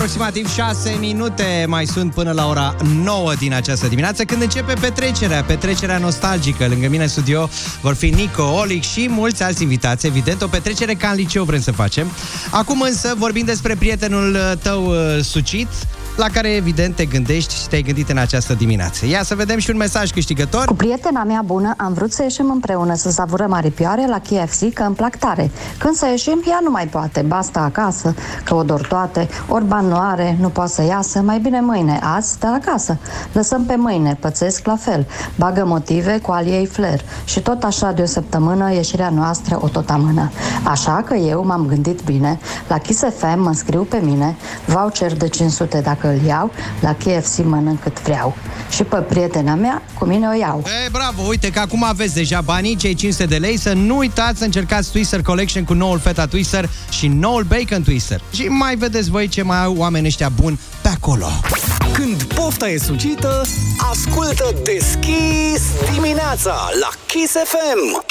[0.00, 5.42] Aproximativ 6 minute mai sunt până la ora 9 din această dimineață când începe petrecerea,
[5.42, 6.66] petrecerea nostalgică.
[6.68, 7.48] Lângă mine în studio
[7.80, 11.60] vor fi Nico, Olic și mulți alți invitați, evident, o petrecere ca în liceu vrem
[11.60, 12.06] să facem.
[12.50, 15.68] Acum însă vorbim despre prietenul uh, tău uh, sucit,
[16.16, 19.06] la care evident te gândești și te-ai gândit în această dimineață.
[19.06, 20.64] Ia să vedem și un mesaj câștigător.
[20.64, 24.82] Cu prietena mea bună am vrut să ieșim împreună să savurăm aripioare la KFC, că
[24.82, 25.50] îmi plac tare.
[25.78, 29.88] Când să ieșim, ea nu mai poate, basta acasă, că o dor toate, ori bani
[29.88, 32.98] nu are, nu poate să iasă, mai bine mâine, azi stă acasă.
[33.32, 37.00] Lăsăm pe mâine, pățesc la fel, bagă motive cu al ei flair.
[37.24, 40.30] Și tot așa de o săptămână ieșirea noastră o tot amână.
[40.62, 45.28] Așa că eu m-am gândit bine, la Kiss FM mă înscriu pe mine, voucher de
[45.28, 48.36] 500 dacă îl iau, la KFC mănânc cât vreau.
[48.70, 50.64] Și pe prietena mea, cu mine o iau.
[50.84, 54.38] E, bravo, uite că acum aveți deja banii, cei 500 de lei, să nu uitați
[54.38, 58.20] să încercați Twister Collection cu noul Feta Twister și noul Bacon Twister.
[58.32, 61.26] Și mai vedeți voi ce mai au oameni ăștia buni pe acolo.
[61.92, 63.42] Când pofta e sucită,
[63.90, 68.04] ascultă deschis dimineața la Kiss FM.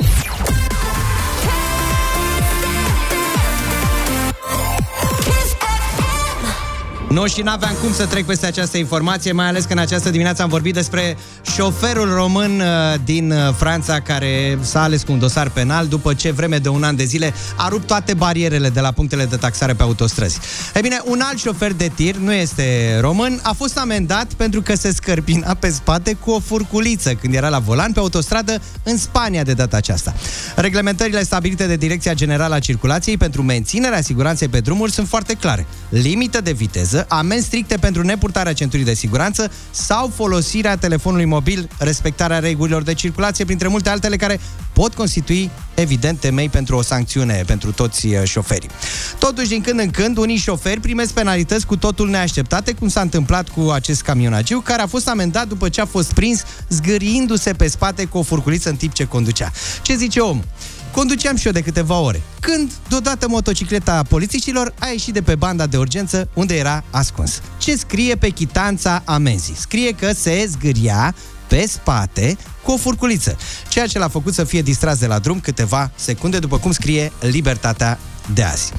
[7.09, 10.41] Nu și n-aveam cum să trec peste această informație, mai ales că în această dimineață
[10.41, 11.17] am vorbit despre
[11.55, 12.65] șoferul român uh,
[13.03, 16.83] din uh, Franța care s-a ales cu un dosar penal după ce vreme de un
[16.83, 20.39] an de zile a rupt toate barierele de la punctele de taxare pe autostrăzi.
[20.73, 24.75] E bine, un alt șofer de tir, nu este român, a fost amendat pentru că
[24.75, 29.43] se scărpina pe spate cu o furculiță când era la volan pe autostradă în Spania
[29.43, 30.13] de data aceasta.
[30.55, 35.65] Reglementările stabilite de Direcția Generală a Circulației pentru menținerea siguranței pe drumuri sunt foarte clare.
[35.89, 41.69] Limită de viteză, viteză, amenzi stricte pentru nepurtarea centurii de siguranță sau folosirea telefonului mobil,
[41.77, 44.39] respectarea regulilor de circulație, printre multe altele care
[44.73, 48.69] pot constitui, evident, temei pentru o sancțiune pentru toți uh, șoferii.
[49.17, 53.49] Totuși, din când în când, unii șoferi primesc penalități cu totul neașteptate, cum s-a întâmplat
[53.49, 58.05] cu acest camionagiu, care a fost amendat după ce a fost prins zgâriindu-se pe spate
[58.05, 59.51] cu o furculiță în timp ce conducea.
[59.81, 60.43] Ce zice omul?
[60.91, 65.65] Conduceam și eu de câteva ore, când, deodată, motocicleta polițiștilor a ieșit de pe banda
[65.65, 67.41] de urgență unde era ascuns.
[67.57, 69.55] Ce scrie pe chitanța amenzii?
[69.55, 71.15] Scrie că se zgâria
[71.47, 73.37] pe spate cu o furculiță,
[73.67, 77.11] ceea ce l-a făcut să fie distras de la drum câteva secunde, după cum scrie
[77.19, 77.99] Libertatea
[78.33, 78.71] de azi.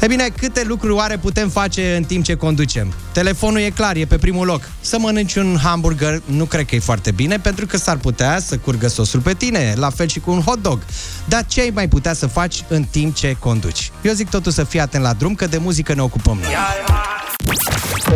[0.00, 2.92] E bine, câte lucruri oare putem face în timp ce conducem?
[3.12, 4.68] Telefonul e clar, e pe primul loc.
[4.80, 8.56] Să mănânci un hamburger nu cred că e foarte bine, pentru că s-ar putea să
[8.56, 10.78] curgă sosul pe tine, la fel și cu un hot dog.
[11.24, 13.90] Dar ce ai mai putea să faci în timp ce conduci?
[14.02, 16.54] Eu zic totul să fii atent la drum, că de muzică ne ocupăm noi.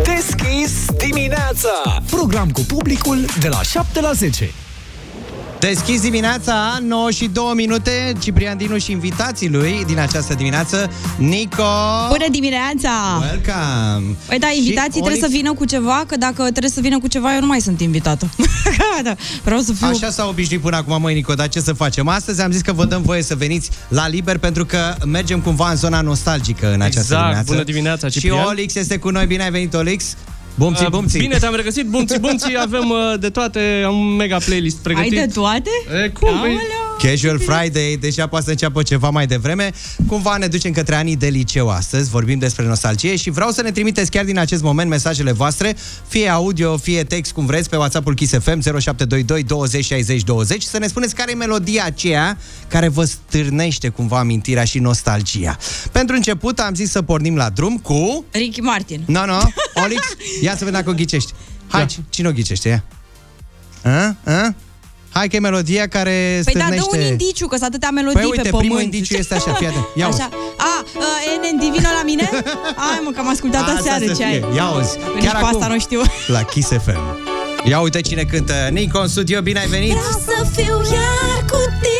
[0.03, 1.69] Deschis dimineața!
[2.09, 4.51] Program cu publicul de la 7 la 10.
[5.69, 11.63] Deschis dimineața, 9 și 2 minute, Ciprian Dinu și invitații lui din această dimineață, Nico...
[12.09, 12.89] Bună dimineața!
[13.19, 14.15] Welcome!
[14.27, 17.07] Păi da, invitații Și trebuie să vină cu ceva, că dacă trebuie să vină cu
[17.07, 18.29] ceva, eu nu mai sunt invitată.
[19.03, 19.87] da, vreau să fiu...
[19.87, 22.07] Așa s-a obișnuit până acum, măi, Nico, dar ce să facem?
[22.07, 25.69] Astăzi am zis că vă dăm voie să veniți la liber pentru că mergem cumva
[25.69, 27.51] în zona nostalgică în această Exact, dimineață.
[27.51, 28.45] bună dimineața, Și Ciprian.
[28.45, 30.15] Olix este cu noi, bine ai venit, Olix!
[30.55, 31.19] Bumții, Uh, bumții!
[31.19, 35.19] Bine te-am regăsit, bumții, bumții, avem uh, de toate, am un mega playlist Ai pregătit.
[35.19, 35.69] de toate?
[36.03, 36.39] E, cum?
[36.41, 36.57] Păi,
[37.01, 39.71] Casual Friday, deja poate să înceapă ceva mai devreme.
[40.07, 43.71] Cumva ne ducem către anii de liceu astăzi, vorbim despre nostalgie și vreau să ne
[43.71, 45.75] trimiteți chiar din acest moment mesajele voastre,
[46.07, 50.77] fie audio, fie text, cum vreți, pe WhatsApp-ul Kiss FM 0722 20 60 20 să
[50.77, 52.37] ne spuneți care e melodia aceea
[52.67, 55.57] care vă stârnește cumva amintirea și nostalgia.
[55.91, 58.25] Pentru început am zis să pornim la drum cu...
[58.31, 59.03] Ricky Martin.
[59.05, 59.39] No, no,
[59.83, 60.01] Olix,
[60.41, 61.33] ia să vedem dacă o ghicești.
[61.67, 62.03] Hai, da.
[62.09, 62.69] cine o ghicește?
[62.69, 62.83] Ia.
[63.91, 64.15] A?
[64.31, 64.55] A?
[65.13, 66.97] Hai că e melodia care Păi da, dă stârnește...
[66.97, 68.65] un indiciu, că sunt atâtea melodii Păi uite, pe pământ.
[68.67, 69.85] primul indiciu este așa, fii atent.
[69.95, 70.29] Ia Așa.
[70.57, 72.29] A, uh, NND, vină la mine?
[72.89, 74.31] Ai mă, că am ascultat Asta aseară să ce ai.
[74.31, 74.45] fie.
[74.55, 75.55] Ia auzi, Că nici chiar pe acum.
[75.61, 76.01] asta nu știu.
[76.27, 76.99] La Kiss FM.
[77.63, 78.53] Ia uite cine cântă.
[78.71, 79.97] Nico în studio, bine ai venit!
[80.25, 81.90] să fiu iar cu tine.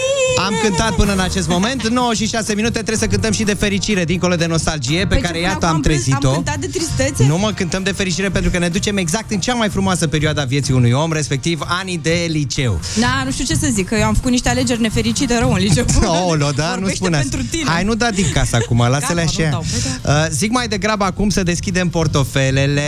[0.46, 3.54] Am cântat până în acest moment 9 și 6 minute, trebuie să cântăm și de
[3.54, 6.28] fericire Dincolo de nostalgie Pe Păi ce care până iată acum am am plâns- trezit-o
[6.28, 7.26] Am cântat de tristețe?
[7.28, 10.42] Nu mă cântăm de fericire pentru că ne ducem exact în cea mai frumoasă perioadă
[10.42, 13.96] a vieții unui om Respectiv anii de liceu Da, nu știu ce să zic, că
[13.96, 15.86] eu am făcut niște alegeri nefericite rău în liceu.
[16.06, 17.28] Oh, da, nu Vorbește spune asta.
[17.30, 17.70] pentru tine.
[17.70, 19.50] Hai, nu da din casă acum, lasă-le Gata, nu așa.
[19.50, 19.66] dau,
[20.04, 22.82] păi Uh, zic mai degrabă acum să deschidem portofelele.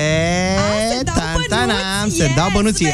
[0.98, 2.88] se dau Tan, tanam, bănuți, se dau yes, bănuții.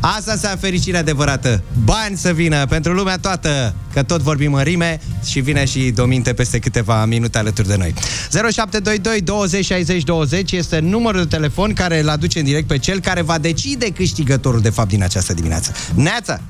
[0.00, 1.62] Asta să fericirea adevărată.
[1.84, 6.32] Bani să vină pentru lumea toată, că tot vorbim în rime și vine și Dominte
[6.32, 7.94] peste câteva minute alături de noi.
[8.30, 13.00] 0722 20 60 20 este numărul de telefon care îl aduce în direct pe cel
[13.00, 15.72] care va decide câștigătorul de fapt din această dimineață.
[15.94, 16.40] Neața!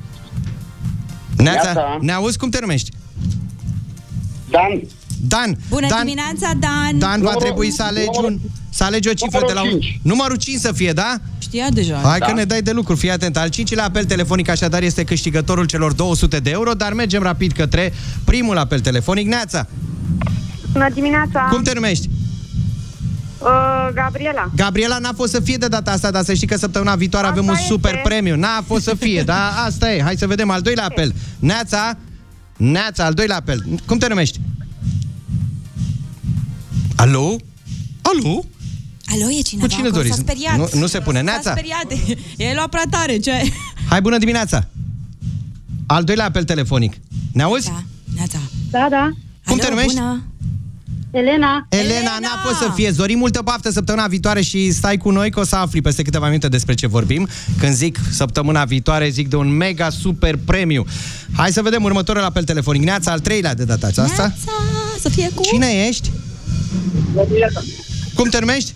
[1.37, 1.99] Neața, Neața.
[2.01, 2.91] ne auzi cum te numești?
[4.51, 4.83] Dan.
[5.21, 5.59] Dan.
[5.69, 6.99] Bună Dan, dimineața, Dan!
[6.99, 8.39] Dan va trebui să alegi un
[8.71, 9.79] să alegi o cifră de la un...
[10.03, 11.21] Numărul 5 să fie, da?
[11.49, 12.01] Știa deja.
[12.05, 13.37] Hai că ne dai de lucru, fii atent.
[13.37, 17.93] Al cincilea apel telefonic așadar este câștigătorul celor 200 de euro, dar mergem rapid către
[18.25, 19.27] primul apel telefonic.
[19.27, 19.67] Neața,
[20.73, 21.41] Bună dimineața!
[21.51, 22.09] cum te numești?
[23.39, 24.51] Uh, Gabriela.
[24.57, 27.39] Gabriela n-a fost să fie de data asta, dar să știi că săptămâna viitoare Asta
[27.39, 27.67] avem un este.
[27.73, 28.37] super premiu.
[28.37, 30.03] N-a fost să fie, dar asta e.
[30.03, 31.15] Hai să vedem al doilea apel.
[31.39, 31.97] Neața,
[32.57, 33.65] Neața, al doilea apel.
[33.87, 34.41] Cum te numești?
[36.97, 37.37] Alo?
[38.03, 38.45] Alo?
[39.13, 39.97] Alo, e cineva Cu cine acolo?
[40.03, 40.17] doriți?
[40.17, 40.57] S-a speriat.
[40.57, 41.21] Nu- nu se pune.
[41.21, 41.41] Neața.
[41.43, 41.87] S-a speriat.
[42.49, 43.33] E luat prea tare, ce?
[43.89, 44.67] Hai, bună dimineața!
[45.87, 46.93] Al doilea apel telefonic.
[47.33, 47.67] Ne auzi?
[47.67, 47.83] Da,
[48.15, 48.39] Neața.
[48.71, 49.11] Da, da.
[49.47, 49.95] Cum te numești?
[49.95, 50.23] Bună.
[51.11, 51.67] Elena.
[51.69, 52.91] Elena, n-a fost să fie.
[52.91, 56.27] Zori, multă baftă săptămâna viitoare și stai cu noi că o să afli peste câteva
[56.27, 57.29] minute despre ce vorbim.
[57.59, 60.85] Când zic săptămâna viitoare, zic de un mega super premiu.
[61.37, 62.83] Hai să vedem următorul apel telefonic.
[62.83, 64.23] Neața, al treilea de data aceasta.
[64.23, 64.35] Neața,
[65.01, 65.43] să fie cu...
[65.43, 66.11] Cine ești?
[68.15, 68.73] Cum te numești?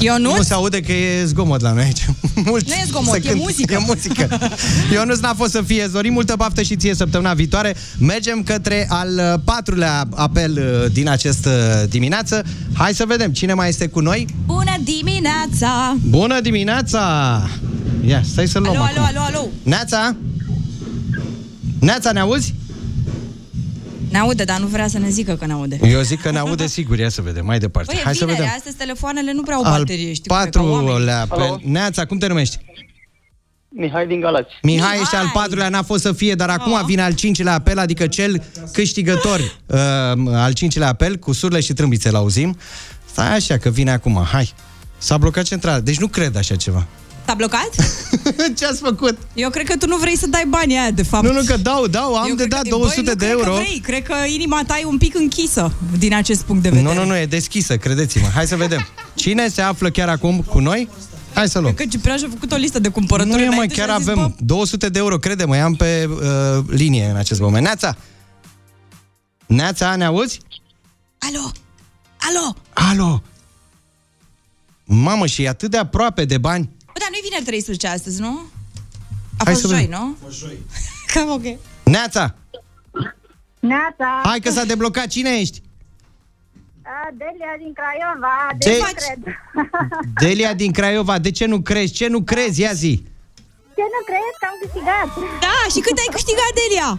[0.00, 0.36] Ionuț?
[0.36, 2.06] Nu se aude că e zgomot la noi aici.
[2.44, 3.36] Mult Nu e zgomot, se e cântă.
[3.42, 3.74] muzică.
[3.74, 4.38] E muzică.
[4.92, 7.76] Ionuț n-a fost să fie Zori, multă baftă și ție săptămâna viitoare.
[7.98, 10.52] Mergem către al uh, patrulea apel
[10.84, 12.44] uh, din această dimineață.
[12.72, 14.26] Hai să vedem cine mai este cu noi.
[14.46, 15.96] Bună dimineața!
[16.08, 17.00] Bună dimineața!
[18.06, 19.02] Ia, stai să-l luăm Alo, acum.
[19.04, 19.48] alo, alo, alo.
[19.62, 20.16] Neața?
[21.78, 22.54] Neața, ne auzi?
[24.12, 25.78] Ne aude, dar nu vrea să ne zică că ne aude.
[25.82, 27.90] Eu zic că ne aude sigur, ia să vedem, mai departe.
[27.92, 28.56] Păi e Hai să vinere, vedem.
[28.58, 30.86] astăzi telefoanele nu prea au Al baterie, știi cum e, ca oamenii.
[30.86, 31.60] patrulea apel.
[31.64, 32.58] Neața, cum te numești?
[33.68, 34.52] Mihai din Galați.
[34.62, 38.06] Mihai, ești al patrulea, n-a fost să fie, dar acum vine al cincilea apel, adică
[38.06, 38.42] cel
[38.72, 39.78] câștigător uh,
[40.32, 42.56] al cincilea apel, cu surle și trâmbițe l-auzim.
[43.10, 44.52] Stai așa, că vine acum, hai.
[44.98, 46.86] S-a blocat centrala, deci nu cred așa ceva.
[47.26, 47.70] S-a blocat?
[48.58, 49.18] Ce ați făcut?
[49.34, 51.24] Eu cred că tu nu vrei să dai banii aia, de fapt.
[51.24, 53.24] Nu, nu, că dau, dau, am Eu de cred dat că- 200 băi, nu de
[53.24, 53.50] cred euro.
[53.52, 53.80] Că vrei.
[53.80, 56.94] Cred că inima ta e un pic închisă din acest punct de vedere.
[56.94, 58.26] Nu, nu, nu, e deschisă, credeți-mă.
[58.34, 58.86] Hai să vedem.
[59.14, 60.88] Cine se află chiar acum cu noi?
[61.34, 61.74] Hai să luăm.
[61.74, 63.94] Cred că Ciprian și-a făcut o listă de cumpărături Nu e mai, înainte chiar și
[63.94, 67.64] a zis, avem 200 de euro, crede-mă, i-am pe uh, linie în acest moment.
[67.64, 67.96] Neața!
[69.46, 70.40] Neața, ne auzi?
[71.18, 71.50] Alo!
[72.16, 72.56] Alo!
[72.72, 73.22] Alo!
[74.84, 76.70] Mamă, și e atât de aproape de bani.
[77.32, 78.40] Bă, dar nu-i vineri 13 astăzi, nu?
[79.38, 79.98] A Hai fost să joi, vedem.
[79.98, 80.16] nu?
[80.24, 80.58] Fost joi.
[81.14, 81.58] Cam ok.
[81.84, 82.34] Neața!
[83.60, 84.20] Neața.
[84.24, 85.62] Hai că s-a deblocat, cine ești?
[86.82, 88.34] A, Delia din Craiova.
[88.60, 88.92] Ce De ce faci?
[89.02, 89.18] cred?
[90.22, 91.92] Delia din Craiova, de ce nu crezi?
[91.92, 92.60] Ce nu crezi?
[92.60, 93.02] Ia zi!
[93.76, 95.08] Ce nu crezi că am câștigat?
[95.40, 96.90] Da, și cât ai câștigat, Delia?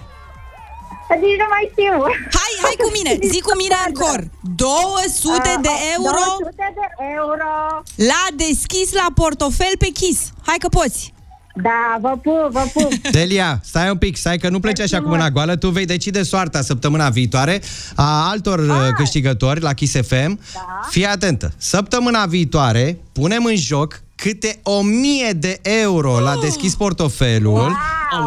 [1.24, 1.96] Nici nu mai știu.
[2.38, 4.20] Hai, hai cu mine, zi cu mine în cor.
[4.56, 6.88] 200 de euro 200 de
[7.18, 7.52] euro.
[7.96, 10.20] la deschis la portofel pe chis.
[10.46, 11.14] Hai că poți.
[11.56, 12.94] Da, vă pup, vă pup.
[13.12, 16.24] Delia, stai un pic, stai că nu pleci așa cu mâna goală, tu vei decide
[16.24, 17.62] soarta săptămâna viitoare
[17.96, 18.94] a altor ah.
[18.96, 20.40] câștigători la Kiss FM.
[20.54, 20.80] Da.
[20.90, 27.76] Fii atentă, săptămâna viitoare punem în joc câte o mie de euro la deschis portofelul.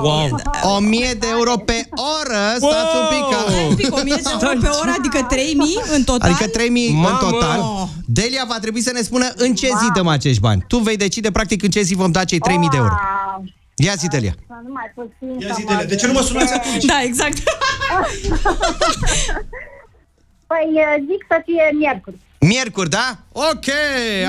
[0.02, 0.40] Wow.
[0.62, 1.88] O mie de euro pe
[2.20, 3.36] oră, stați un pic.
[3.36, 6.30] că- Stai un pic, 1000 de euro pe oră, adică 3000 în total.
[6.30, 7.18] Adică 3000 în Mamă!
[7.30, 7.88] total.
[8.06, 10.64] Delia va trebui să ne spună în ce zi dăm acești bani.
[10.68, 12.94] Tu vei decide practic în ce zi vom da cei 3000 de euro.
[13.34, 13.44] Wow.
[13.76, 14.34] Ia zi, Delia.
[14.46, 16.84] Să nu mai puțin Ia să zi, mă Delia, de ce nu mă sunați atunci?
[16.84, 17.38] Da, exact.
[20.46, 20.66] Păi
[21.10, 22.16] zic să fie miercuri.
[22.40, 23.18] Miercuri, da?
[23.32, 23.64] Ok,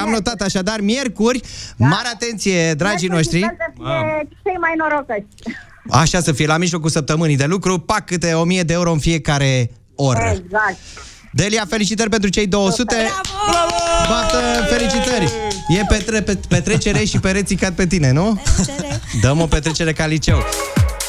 [0.01, 1.41] am notat așadar miercuri.
[1.78, 3.39] Mare atenție, dragii noștri.
[3.39, 5.26] Să fie cei mai norocoși.
[5.89, 9.72] Așa să fie, la mijlocul săptămânii de lucru, pac câte 1000 de euro în fiecare
[9.95, 10.20] oră.
[10.20, 10.78] Exact.
[11.32, 12.95] Delia, felicitări pentru cei 200.
[12.95, 13.76] Bravo!
[14.10, 14.38] Baftă,
[14.70, 15.32] felicitări!
[15.68, 18.41] E petre, pe, petrecere și pereții cad pe tine, nu?
[19.22, 20.43] Dăm o petrecere ca liceu.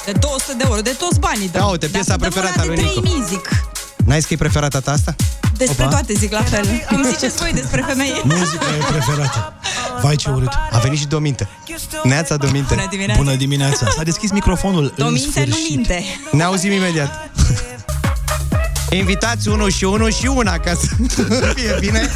[0.04, 1.48] De 200 de euro, de toți banii.
[1.48, 3.40] Da, uite, piesa Dacă dăm preferată una a lui de Nicu.
[4.08, 4.10] 3000, zic.
[4.10, 5.14] N-ai scris preferata ta asta?
[5.56, 5.90] Despre Opa.
[5.92, 6.64] toate zic la fel.
[6.88, 8.20] Cum ziceți voi despre femei?
[8.24, 9.52] Muzica e preferată.
[10.02, 10.52] Vai ce urât.
[10.70, 11.48] A venit și Dominte.
[12.04, 12.74] Neața Dominte.
[12.74, 13.22] Bună dimineața.
[13.22, 13.88] Bună dimineața.
[13.96, 14.82] S-a deschis microfonul.
[14.84, 15.74] în Dominte, nu sfârșit.
[15.76, 16.04] minte.
[16.32, 17.10] Ne auzim imediat.
[18.90, 20.86] Invitați unul și unul și una ca să
[21.54, 22.10] fie bine.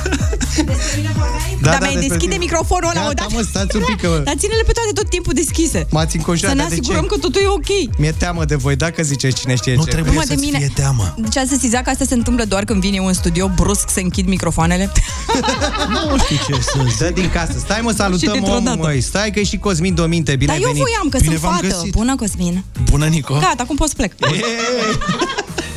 [1.60, 2.36] Da, Dar mi-ai despre deschide tine.
[2.36, 3.28] microfonul ăla Gata, odată.
[3.32, 5.86] mă, stați un pic, că- Dar ține-le pe toate tot timpul deschise.
[5.90, 7.06] M-ați înconjurat, Să ne dar de asigurăm ce?
[7.08, 7.98] că totul e ok.
[7.98, 9.90] Mi-e teamă de voi, dacă ziceți cine știe Nu ce.
[9.90, 10.58] trebuie Numai de să-ți mine.
[10.58, 11.14] fie teamă.
[11.18, 13.90] Deci asta se zicea că asta se întâmplă doar când vine eu în studio, brusc
[13.90, 14.92] se închid microfoanele.
[16.10, 16.98] Nu știu ce să zic.
[16.98, 17.54] Dă din casă.
[17.58, 18.78] Stai mă, salutăm dintr-o omul, dată.
[18.82, 19.00] măi.
[19.00, 20.82] Stai că e și Cosmin Dominte, bine Dar ai eu venit.
[20.82, 21.66] voiam că Bine sunt v-am fată.
[21.66, 21.92] găsit.
[21.92, 22.64] Bună, Cosmin.
[22.90, 23.34] Bună, Nico.
[23.34, 24.12] Gata, acum poți plec.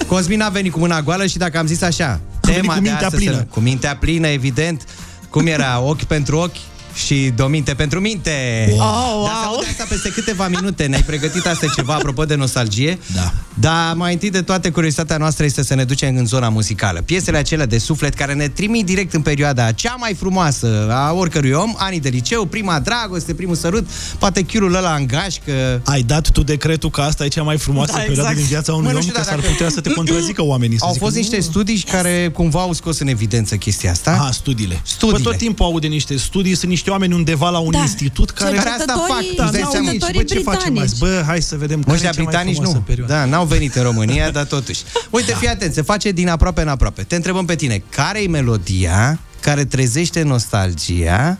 [0.07, 2.89] Cosmin a venit cu mâna goală și dacă am zis așa, venit tema cu de
[2.89, 3.43] mintea astăzi, plină.
[3.43, 4.85] Cu mintea plină, evident.
[5.29, 5.79] Cum era?
[5.79, 6.57] Ochi pentru ochi
[6.95, 8.31] și dominte pentru minte.
[8.71, 9.53] Oh, Dar se wow.
[9.53, 10.85] aude asta peste câteva minute.
[10.85, 12.99] Ne-ai pregătit asta ceva apropo de nostalgie.
[13.13, 13.33] Da.
[13.53, 17.01] Dar mai întâi de toate, curiozitatea noastră este să ne ducem în zona muzicală.
[17.01, 21.51] Piesele acelea de suflet care ne trimit direct în perioada cea mai frumoasă a oricărui
[21.51, 23.87] om, anii de liceu, prima dragoste, primul sărut,
[24.19, 25.81] poate chiulul ăla în gașcă.
[25.85, 28.37] Ai dat tu decretul că asta e cea mai frumoasă Da, perioadă exact.
[28.37, 30.43] din viața unui Mă, nu om, știu, că dar s-ar dacă- putea să te contrazică
[30.43, 30.77] oamenii.
[30.77, 31.21] Să Au zică, fost nu.
[31.21, 34.11] niște studii care cumva au scos în evidență chestia asta.
[34.11, 34.81] Aha, studiile.
[34.83, 35.21] Studiile.
[35.23, 37.79] Păi tot timpul aude niște studii, sunt niște oameni undeva la un Da.
[37.79, 38.55] institut care...
[38.57, 39.91] Care asta fac, Cercetătorii- tu îți dai n-au seama.
[39.91, 40.91] nici, cercetătorii bă, ce facem britanici.
[40.91, 40.99] azi?
[40.99, 42.83] Bă, hai să vedem Mă, care e ăștia cea mai britanici frumoasă nu.
[42.87, 43.13] perioadă.
[43.13, 44.81] Da, n-au venit în România, dar totuși.
[45.09, 47.03] Uite, fii atent, se face din aproape în aproape.
[47.03, 51.37] Te întrebăm pe tine, care e melodia care trezește nostalgia,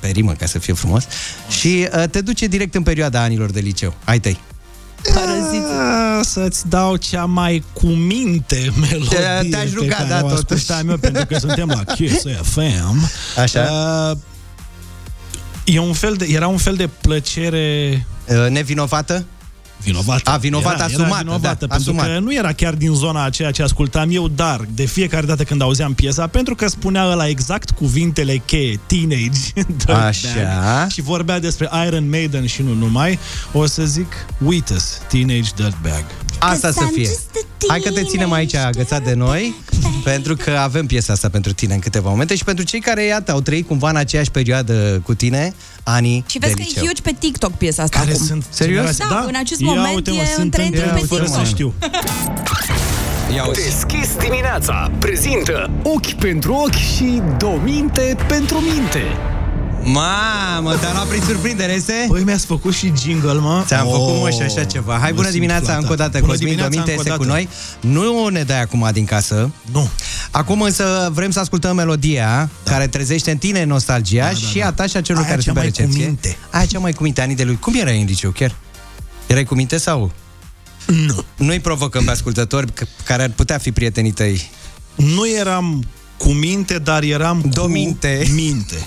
[0.00, 1.04] pe rimă ca să fie frumos,
[1.60, 3.94] și uh, te duce direct în perioada anilor de liceu.
[4.04, 4.38] Ai tăi.
[5.16, 10.28] Ah, Să-ți dau cea mai cu minte melodie Te- te-aș ruga, pe care da, o
[10.28, 10.42] totuși.
[10.62, 13.10] ascultam eu, pentru că suntem la Kiss FM.
[13.40, 13.60] Așa?
[14.10, 14.16] Uh,
[15.74, 19.24] e un fel de, era un fel de plăcere Uh, nevinovată?
[19.82, 20.30] vinovată.
[20.30, 22.12] A, vinovată, era, asumată, Era vinovată, da, pentru asumată.
[22.12, 25.42] că nu era chiar din zona a ceea ce ascultam eu, dar de fiecare dată
[25.44, 30.86] când auzeam piesa, pentru că spunea ăla exact cuvintele cheie, teenage, dirtbag, Așa.
[30.90, 33.18] și vorbea despre Iron Maiden și nu numai,
[33.52, 36.04] o să zic Wheatus, Teenage Dirtbag.
[36.38, 37.10] Asta să fie.
[37.68, 39.54] Hai că te ținem aici agățat de noi,
[40.04, 43.32] pentru că avem piesa asta pentru tine în câteva momente și pentru cei care, iată,
[43.32, 46.82] au trăit cumva în aceeași perioadă cu tine, anii Și vezi de că liceu.
[46.84, 48.26] e huge pe TikTok piesa asta Care acum.
[48.26, 48.76] sunt Serios?
[48.76, 51.22] generații- Da, în acest Ia moment uite, mă, e sunt în trendul în pe fără
[51.24, 51.44] TikTok.
[51.44, 51.74] să știu.
[53.34, 53.62] Ia uzi.
[53.62, 59.02] Deschis dimineața prezintă ochi pentru ochi și dominte pentru minte.
[59.92, 62.04] Mamă, te-am luat prin surprindere, este?
[62.08, 63.62] Păi mi-ați făcut și jingle, mă.
[63.66, 64.92] Ți-am Oh, făcut mă și așa ceva.
[65.00, 65.80] Hai, mă bună simt dimineața flatat.
[65.80, 66.18] încă o dată.
[66.18, 67.48] Bună Cosmin dimineața Dominte încă o este cu dată.
[67.90, 68.02] noi.
[68.02, 69.50] Nu ne dai acum din casă.
[69.72, 69.88] Nu.
[70.30, 72.70] Acum însă vrem să ascultăm melodia da.
[72.70, 75.40] care trezește în tine nostalgia da, da, și a ta și a celor Aia care
[75.40, 76.04] cea sunt pe mai cu recepție.
[76.06, 76.36] minte.
[76.50, 77.58] Aia cea mai cu minte, anii de lui.
[77.58, 78.54] Cum erai în liceu, chiar?
[79.26, 80.12] Erai cu minte sau?
[80.86, 81.24] Nu.
[81.36, 84.50] Nu-i provocăm pe ascultători c- care ar putea fi prietenii tăi.
[84.94, 85.84] Nu eram
[86.18, 88.22] cu minte, dar eram Dominte.
[88.26, 88.82] cu minte.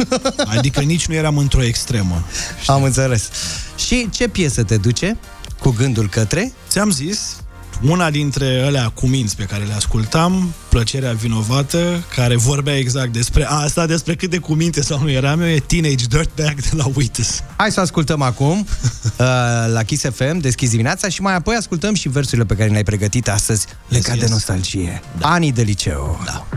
[0.45, 2.25] Adică nici nu eram într-o extremă.
[2.65, 3.29] Am înțeles.
[3.75, 5.17] Și ce piesă te duce
[5.59, 6.51] cu gândul către?
[6.69, 7.35] Ți-am zis,
[7.81, 13.45] una dintre alea cu minți pe care le ascultam, Plăcerea vinovată, care vorbea exact despre
[13.49, 16.85] asta, despre cât de cu minte sau nu eram eu, e Teenage Dirtbag de la
[16.95, 17.39] Wheatus.
[17.55, 18.57] Hai să o ascultăm acum
[18.89, 19.25] uh,
[19.73, 23.29] la Kiss FM, deschis dimineața și mai apoi ascultăm și versurile pe care le-ai pregătit
[23.29, 25.01] astăzi legat de nostalgie.
[25.17, 25.27] Da.
[25.27, 26.21] Anii de liceu.
[26.25, 26.47] Da.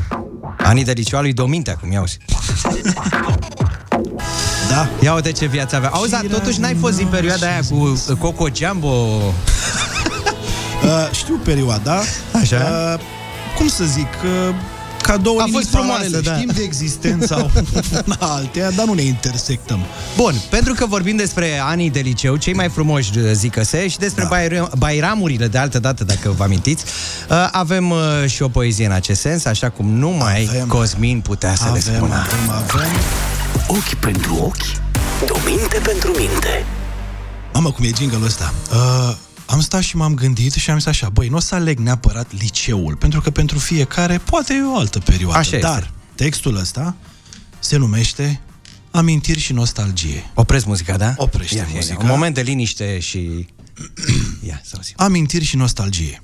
[0.65, 2.05] Anii de liceu al lui Dominte, acum iau
[4.69, 4.89] Da.
[5.01, 5.89] Ia uite ce viață avea.
[5.89, 8.89] Auzi, dar totuși n-ai fost din perioada aia cu uh, Coco Jumbo?
[10.85, 12.01] Uh, știu perioada.
[12.41, 12.57] Așa.
[12.57, 13.01] Uh,
[13.57, 14.55] cum să zic, uh,
[15.07, 16.37] cadourile A fost paralele, frumoasă, da.
[16.37, 17.37] Știm de existența
[18.07, 19.79] una alteia, dar nu ne intersectăm.
[20.17, 24.23] Bun, pentru că vorbim despre anii de liceu, cei mai frumoși, zică se, și despre
[24.23, 24.29] da.
[24.29, 26.85] baira- bairamurile de altă dată, dacă vă amintiți,
[27.31, 30.67] uh, avem uh, și o poezie în acest sens, așa cum numai avem.
[30.67, 32.15] Cosmin putea să le Avem, spună.
[32.15, 32.91] avem, avem.
[33.67, 36.65] Ochi pentru ochi, dominte pentru minte.
[37.53, 38.55] Mamă, cum e jingle ăsta.
[38.73, 39.15] Uh,
[39.47, 42.33] am stat și m-am gândit și am zis așa, băi, nu o să aleg neapărat
[42.33, 45.39] liceul, pentru că pentru fiecare poate e o altă perioadă.
[45.39, 45.69] Așa este.
[45.69, 46.97] dar textul ăsta
[47.59, 48.41] se numește
[48.95, 50.31] Amintiri și nostalgie.
[50.35, 51.15] Opresc muzica, da?
[51.17, 52.03] Oprește ia, ia, muzica.
[52.03, 53.19] Un moment de liniște și...
[54.49, 54.95] Ia, să auzim.
[54.97, 56.21] Amintiri și nostalgie.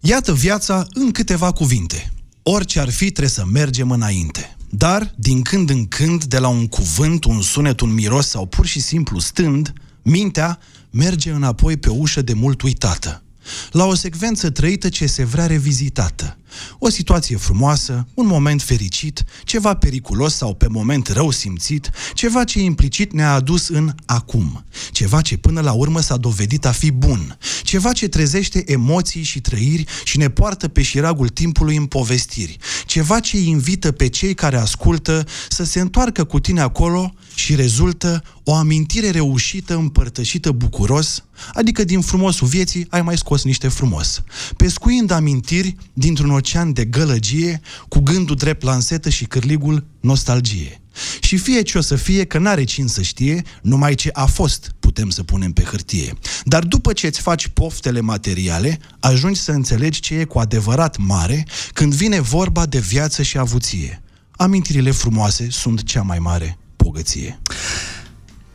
[0.00, 2.12] Iată viața în câteva cuvinte.
[2.42, 4.56] Orice ar fi, trebuie să mergem înainte.
[4.70, 8.66] Dar, din când în când, de la un cuvânt, un sunet, un miros sau pur
[8.66, 9.72] și simplu stând,
[10.02, 10.58] mintea
[10.92, 13.22] merge înapoi pe o ușă de mult uitată.
[13.70, 16.36] La o secvență trăită ce se vrea revizitată.
[16.78, 22.60] O situație frumoasă, un moment fericit, ceva periculos sau pe moment rău simțit, ceva ce
[22.60, 27.38] implicit ne-a adus în acum, ceva ce până la urmă s-a dovedit a fi bun,
[27.62, 33.20] ceva ce trezește emoții și trăiri și ne poartă pe șiragul timpului în povestiri, ceva
[33.20, 38.22] ce îi invită pe cei care ascultă să se întoarcă cu tine acolo și rezultă
[38.44, 41.24] o amintire reușită împărtășită bucuros,
[41.54, 44.22] adică din frumosul vieții ai mai scos niște frumos.
[44.56, 50.80] Pescuind amintiri dintr-un ocean de gălăgie, cu gândul drept lansetă și cârligul nostalgie.
[51.20, 54.74] Și fie ce o să fie, că n-are cine să știe, numai ce a fost
[54.80, 56.12] putem să punem pe hârtie.
[56.44, 61.46] Dar după ce îți faci poftele materiale, ajungi să înțelegi ce e cu adevărat mare
[61.72, 64.02] când vine vorba de viață și avuție.
[64.30, 67.40] Amintirile frumoase sunt cea mai mare bogăție.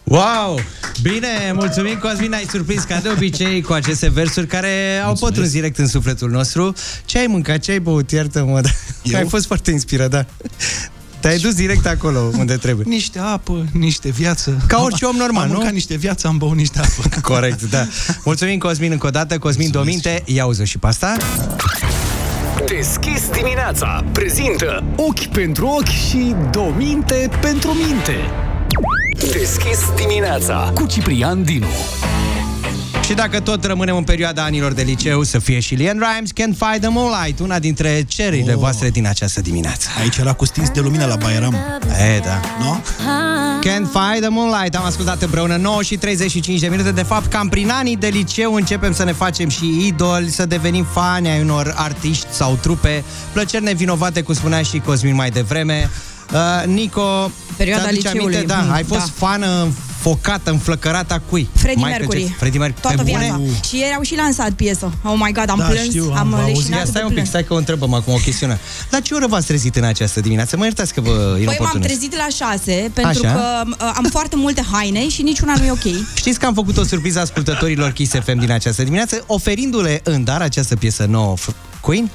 [0.10, 0.60] Wow!
[1.02, 5.78] Bine, mulțumim Cosmin, ai surprins ca de obicei cu aceste versuri care au pătruns direct
[5.78, 6.74] în sufletul nostru.
[7.06, 8.70] Ce ai mâncat, ce ai băut, iartă-mă, da.
[9.04, 9.18] Eu?
[9.18, 10.26] ai fost foarte inspirat, da.
[11.20, 12.86] Te-ai dus direct acolo unde trebuie.
[12.90, 14.64] Niște apă, niște viață.
[14.68, 15.54] Ca orice om normal, am nu?
[15.54, 17.20] mâncat niște viață, am băut niște apă.
[17.34, 17.88] Corect, da.
[18.24, 21.18] Mulțumim Cosmin încă o dată, Cosmin Dominte, ia uzi și pe asta.
[22.66, 28.16] Deschis dimineața prezintă ochi pentru ochi și dominte pentru minte.
[29.32, 31.68] Deschis dimineața cu Ciprian Dinu.
[33.06, 36.58] Și dacă tot rămânem în perioada anilor de liceu, să fie și Lian Rimes, Can't
[36.58, 38.60] Find the Moonlight, una dintre cererile oh.
[38.60, 39.90] voastre din această dimineață.
[40.00, 41.54] Aici era cu stins de lumină la Bairam.
[42.16, 42.42] E, da.
[42.60, 42.84] Nu?
[43.60, 47.48] Can't Find the Moonlight Am ascultat împreună 9 și 35 de minute De fapt, cam
[47.48, 51.74] prin anii de liceu Începem să ne facem și idoli Să devenim fani ai unor
[51.76, 53.04] artiști sau trupe
[53.34, 55.90] Plăceri nevinovate, cum spunea și Cosmin mai devreme
[56.34, 58.36] uh, Nico, Perioada ți-aduce liceului.
[58.36, 58.54] aminte?
[58.54, 59.26] Da, Mm, ai fost da.
[59.28, 59.68] fană
[60.00, 61.50] focată, înflăcărată a cui?
[61.54, 62.20] Freddie Michael Mercury.
[62.20, 62.38] Jackson.
[62.40, 62.82] Freddie Mercury.
[62.82, 63.36] Toată Pe viața.
[63.36, 63.50] bune?
[63.68, 64.92] Și ei au și lansat piesă.
[65.04, 66.56] Oh my god, am Da, plâns, știu, am am auzit.
[66.56, 67.30] leșinat Ia de stai un pic, plâns.
[67.30, 68.60] stai că o întrebăm acum o chestiune.
[68.92, 70.58] La ce oră v-ați trezit în această dimineață?
[70.58, 71.86] Mă iertați că vă Păi m-am inoportunez.
[71.88, 73.34] trezit la 6 pentru Așa.
[73.34, 76.06] că uh, am foarte multe haine și niciuna nu e ok.
[76.16, 80.42] Știți că am făcut o surpriză ascultătorilor Kiss FM din această dimineață, oferindu-le în dar
[80.42, 81.34] această piesă nouă.
[81.38, 82.10] F- Queen?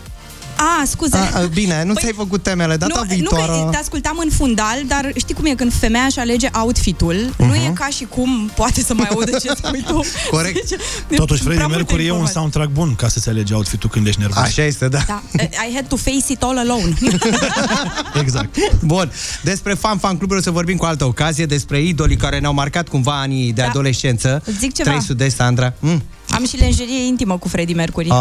[0.63, 1.17] Ah, scuze.
[1.17, 3.53] A, a, bine, nu ți-ai făcut temele, data nu, viitoare.
[3.53, 7.31] Nu că te ascultam în fundal, dar știi cum e când femeia își alege outfit-ul,
[7.33, 7.47] uh-huh.
[7.47, 10.05] nu e ca și cum poate să mai audă ce spui tu.
[10.31, 10.69] Corect.
[11.09, 12.35] Deci, Totuși, prea Freddie multe Mercury e un informații.
[12.35, 14.43] soundtrack bun ca să-ți alegi outfit-ul când ești nervos.
[14.43, 15.05] Așa este, da.
[15.07, 15.23] Da.
[15.69, 16.95] I had to face it all alone.
[18.23, 18.57] Exact.
[18.81, 22.55] Bun, despre fan fan cluburi o să vorbim cu altă ocazie, despre idolii care ne-au
[22.55, 23.69] marcat cumva anii de Da.
[23.69, 24.43] adolescență.
[24.45, 24.91] Îți zic ceva.
[24.91, 25.75] 300 de Sandra.
[25.79, 26.03] Mm.
[26.35, 28.09] Am și lenjerie intimă cu Freddie Mercury.
[28.11, 28.17] Ah,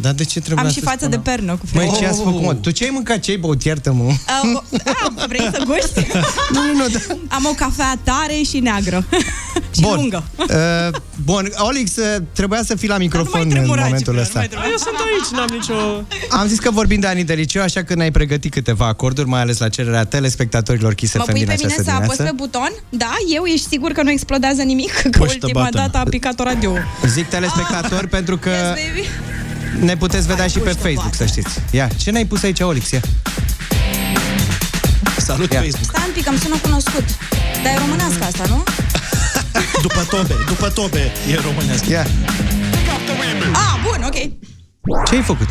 [0.00, 1.30] dar de ce trebuia Am și să față spun de asta?
[1.30, 2.06] pernă cu Măi, Freddie.
[2.06, 2.54] ce ați făcut, mă?
[2.54, 3.18] Tu ce ai mâncat?
[3.20, 3.62] Ce ai băut?
[3.62, 4.02] Iartă-mă.
[4.04, 6.06] Uh, a, vrei să guști?
[6.54, 6.84] nu, nu, nu.
[6.88, 7.14] Da.
[7.28, 9.04] Am o cafea tare și neagră.
[9.74, 9.94] și Bun.
[9.94, 10.24] lungă.
[10.38, 14.40] Uh, bun, Olix, uh, trebuia să fii la microfon în tremura, momentul Ciprian, ăsta.
[14.52, 15.74] nu mai Eu sunt aici, n-am nicio...
[16.30, 19.40] Am zis că vorbim de anii de liceu, așa că ne-ai pregătit câteva acorduri, mai
[19.40, 22.36] ales la cererea telespectatorilor Kiss Mă FM pui din pe mine această să apăs dimineață.
[22.36, 22.70] pe buton?
[22.88, 24.92] Da, eu ești sigur că nu explodează nimic?
[24.92, 25.80] Că Push the ultima button.
[25.80, 26.72] dată a picat radio.
[27.06, 29.08] Zic telespectatori pentru că Yes, baby.
[29.84, 31.58] ne puteți vedea și pe Facebook, să știți.
[31.70, 32.90] Ia, ce ne-ai pus aici, Olix?
[32.90, 33.00] Ia.
[35.16, 35.60] Salut Ia.
[35.60, 35.90] Facebook.
[35.96, 37.04] Stai un pic, îmi sună cunoscut.
[37.62, 38.62] Dar e românească asta, nu?
[39.86, 41.86] După tobe, după tobe e românesc.
[41.86, 42.06] Ia.
[43.52, 44.14] Ah, bun, ok.
[45.06, 45.48] Ce ai făcut?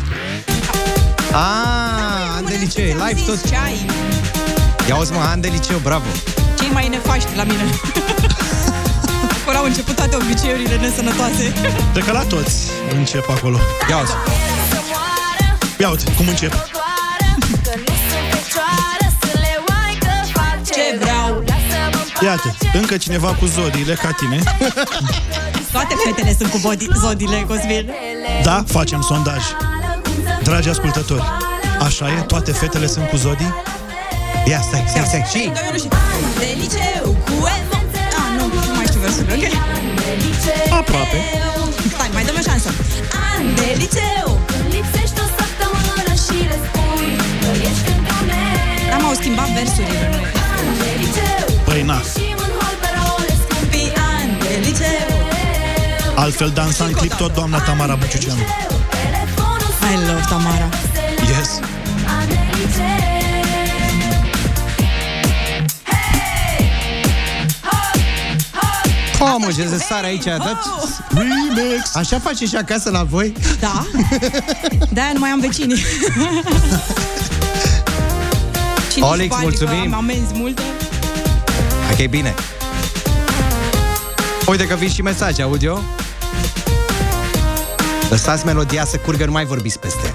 [1.32, 3.48] Ah, an de liceu, live tot.
[3.48, 3.86] Ce ai?
[4.88, 6.04] Ia uzi, mă, an de liceu, bravo.
[6.58, 7.62] Cei mai nefaști la mine.
[9.46, 11.52] Acolo au început toate obiceiurile nesănătoase.
[11.92, 12.56] De că la toți
[12.96, 13.58] încep acolo.
[13.90, 14.12] Ia uzi.
[15.78, 16.52] Ia uite, cum încep.
[20.66, 21.44] Ce vreau?
[22.22, 24.42] Iată, încă cineva cu zodiile ca tine.
[25.72, 27.90] Toate fetele sunt cu body, zodile, Cosmin.
[28.42, 29.42] Da, facem sondaj.
[30.42, 31.24] Dragi ascultători,
[31.80, 32.20] așa e?
[32.20, 33.54] Toate fetele sunt cu zodii?
[34.46, 35.26] Ia, stai, stai, stai.
[35.30, 35.38] Și?
[35.38, 35.88] Doi, unu și...
[36.38, 37.46] De liceu cu
[39.04, 39.44] versul, ok?
[40.80, 41.18] Aproape.
[41.94, 42.68] Stai, mai dăm o șansă.
[43.28, 44.28] An de liceu
[44.74, 47.10] Lipsești o săptămână și le spui
[47.42, 48.16] Că ești încă
[48.90, 50.20] N-am au schimbat versurile, nu
[50.54, 55.12] An de liceu Păi na, Ieșim în hol pe role Scumpii an de liceu
[56.24, 58.40] altfel dansa în clip tot doamna Tamara Buciuceanu.
[59.92, 60.68] I love Tamara.
[61.28, 61.60] Yes.
[69.24, 70.58] Mamă, ce se sare aici, dat
[71.08, 71.94] Remix.
[71.94, 73.32] Așa face și acasă la voi?
[73.60, 73.86] Da.
[74.90, 75.74] De-aia nu mai am vecini.
[78.92, 79.78] Și nici Olix, bani, mulțumim.
[79.78, 80.62] că Am amenzi multe.
[81.92, 82.34] Ok, bine.
[84.46, 85.80] Uite că vin și mesaje audio.
[88.10, 90.14] Lăsați melodia să curgă, nu mai vorbiți peste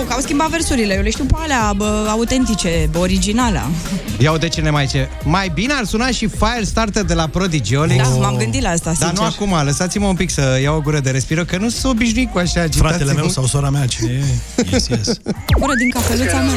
[0.00, 0.08] Hai.
[0.08, 0.94] nu, că au schimbat versurile.
[0.94, 3.60] Eu le știu pe alea bă, autentice, bă, originale.
[4.18, 5.08] Ia uite ce ne mai ce.
[5.24, 8.02] Mai bine ar suna și Firestarter de la Prodigy, Olix.
[8.02, 9.18] Da, m-am gândit la asta, Dar sincer.
[9.18, 12.32] nu acum, lăsați-mă un pic să iau o gură de respiră, că nu sunt obișnuit
[12.32, 12.80] cu așa agitație.
[12.88, 14.10] Fratele meu sau sora mea, cine
[14.56, 14.64] e?
[14.72, 15.08] Yes, yes.
[15.58, 16.54] Gură din cafeluța mea.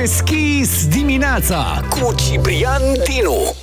[0.00, 3.54] Deschis dimineața cu Ciprian Dinu.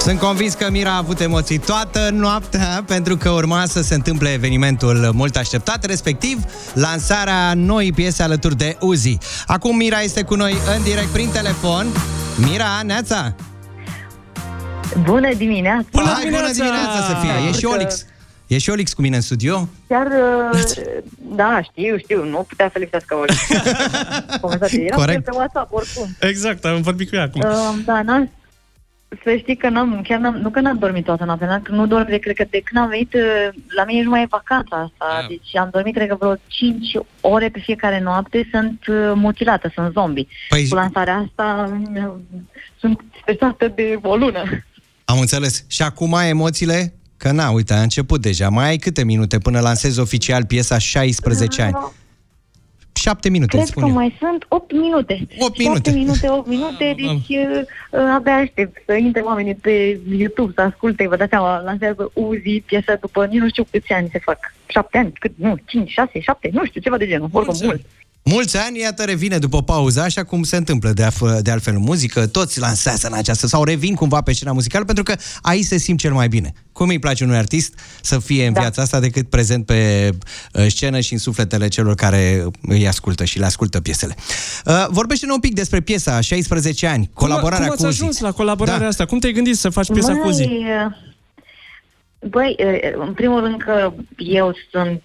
[0.00, 4.32] Sunt convins că Mira a avut emoții toată noaptea pentru că urma să se întâmple
[4.32, 6.38] evenimentul mult așteptat, respectiv
[6.74, 9.18] lansarea noii piese alături de Uzi.
[9.46, 11.86] Acum Mira este cu noi în direct prin telefon.
[12.50, 13.34] Mira, Neața!
[15.04, 15.86] Bună dimineața!
[15.92, 17.48] Bună Hai, bună dimineața să fie!
[17.48, 18.04] E și Că- Olix.
[18.46, 19.68] E și Olix cu mine în studio.
[19.88, 20.60] Chiar, uh,
[21.34, 23.34] da, știu, știu, nu putea să lipsească ori.
[24.40, 24.84] Conversație.
[24.84, 25.24] Eram Corect.
[25.24, 26.08] pe WhatsApp, oricum.
[26.20, 27.40] Exact, am vorbit cu ea acum.
[27.46, 28.30] Uh, da, n-am,
[29.24, 31.86] să știi că n-am, chiar n-am, nu că n-am dormit toată noaptea, n-am- că nu
[31.86, 34.76] dorm de, cred că de când am venit, uh, la mine nu mai e vacanța
[34.76, 36.86] asta, deci am dormit, cred că vreo 5
[37.20, 40.26] ore pe fiecare noapte, sunt uh, mutilată, sunt zombie.
[40.26, 42.12] Păi- Cu lansarea asta uh,
[42.80, 44.42] sunt stresată de o lună.
[45.04, 45.64] Am înțeles.
[45.68, 46.92] Și acum emoțiile?
[47.16, 48.48] Că na, uite, a început deja.
[48.48, 51.76] Mai ai câte minute până lansezi oficial piesa 16 ani?
[52.98, 53.94] 7 minute, Cred îți spun că eu.
[53.94, 55.26] mai sunt 8 minute.
[55.38, 55.90] 8 7 minute.
[55.90, 61.08] minute, 8 minute, deci uh, uh, abia aștept să intre oamenii pe YouTube, să asculte,
[61.08, 64.54] vă dați seama, lansează Uzi, piesa după nici nu știu câți ani se fac.
[64.66, 67.80] 7 ani, cât, nu, 5, 6, 7, nu știu, ceva de genul, oricum mult.
[68.22, 71.80] Mulți ani, iată, revine după pauză, așa cum se întâmplă de, af- de altfel în
[71.82, 75.78] muzică, toți lansează în această sau revin cumva pe scena muzicală, pentru că aici se
[75.78, 76.52] simt cel mai bine.
[76.72, 78.60] Cum îi place unui artist să fie în da.
[78.60, 80.10] viața asta decât prezent pe
[80.52, 84.14] uh, scenă și în sufletele celor care îi ascultă și le ascultă piesele.
[84.64, 88.00] Uh, vorbește-ne un pic despre piesa 16 ani, colaborarea cum, cum cu ați Uzi.
[88.02, 88.86] ajuns la colaborarea Da.
[88.86, 89.04] asta?
[89.06, 90.44] Cum te-ai gândit să faci piesa cu Uzi?
[90.46, 90.96] Băi, uh,
[92.30, 95.02] Băi, uh, în primul rând că eu sunt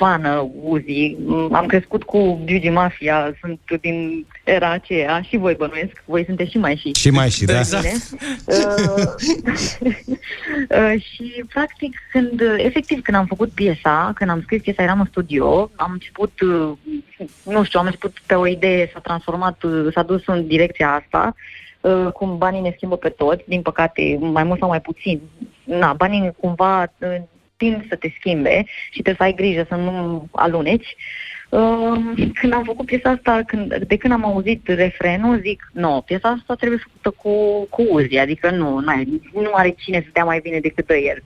[0.00, 1.16] fană Uzi.
[1.24, 6.50] Mm, Am crescut cu Gigi Mafia, sunt din era aceea și voi bănuiesc, voi sunteți
[6.50, 6.92] și mai și.
[6.92, 7.58] Și mai și, da.
[7.58, 7.86] Exact.
[8.46, 9.04] Uh,
[10.70, 15.06] uh, și practic când, efectiv când am făcut piesa, când am scris piesa, eram în
[15.10, 16.72] studio, am început, uh,
[17.44, 21.34] nu știu, am început pe o idee, s-a transformat, uh, s-a dus în direcția asta,
[21.80, 25.20] uh, cum banii ne schimbă pe toți, din păcate, mai mult sau mai puțin.
[25.64, 27.16] Na, banii cumva uh,
[27.60, 30.96] tind să te schimbe și trebuie să ai grijă să nu aluneci.
[31.48, 36.28] Uh, când am făcut piesa asta, când, de când am auzit refrenul, zic, nu, piesa
[36.28, 40.40] asta trebuie făcută cu, cu Uzi, adică nu, n-ai, nu are cine să dea mai
[40.42, 41.22] bine decât el.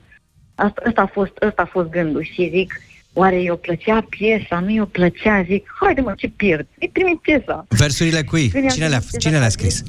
[0.54, 2.74] Asta, asta, a fost, asta a fost gândul și zic,
[3.12, 7.66] oare i-o plăcea piesa, nu i-o plăcea, zic, haide mă, ce pierd, îi trimit piesa.
[7.68, 8.48] Versurile cui?
[8.48, 9.82] Când i-am Cine le-a, scris cine le-a scris?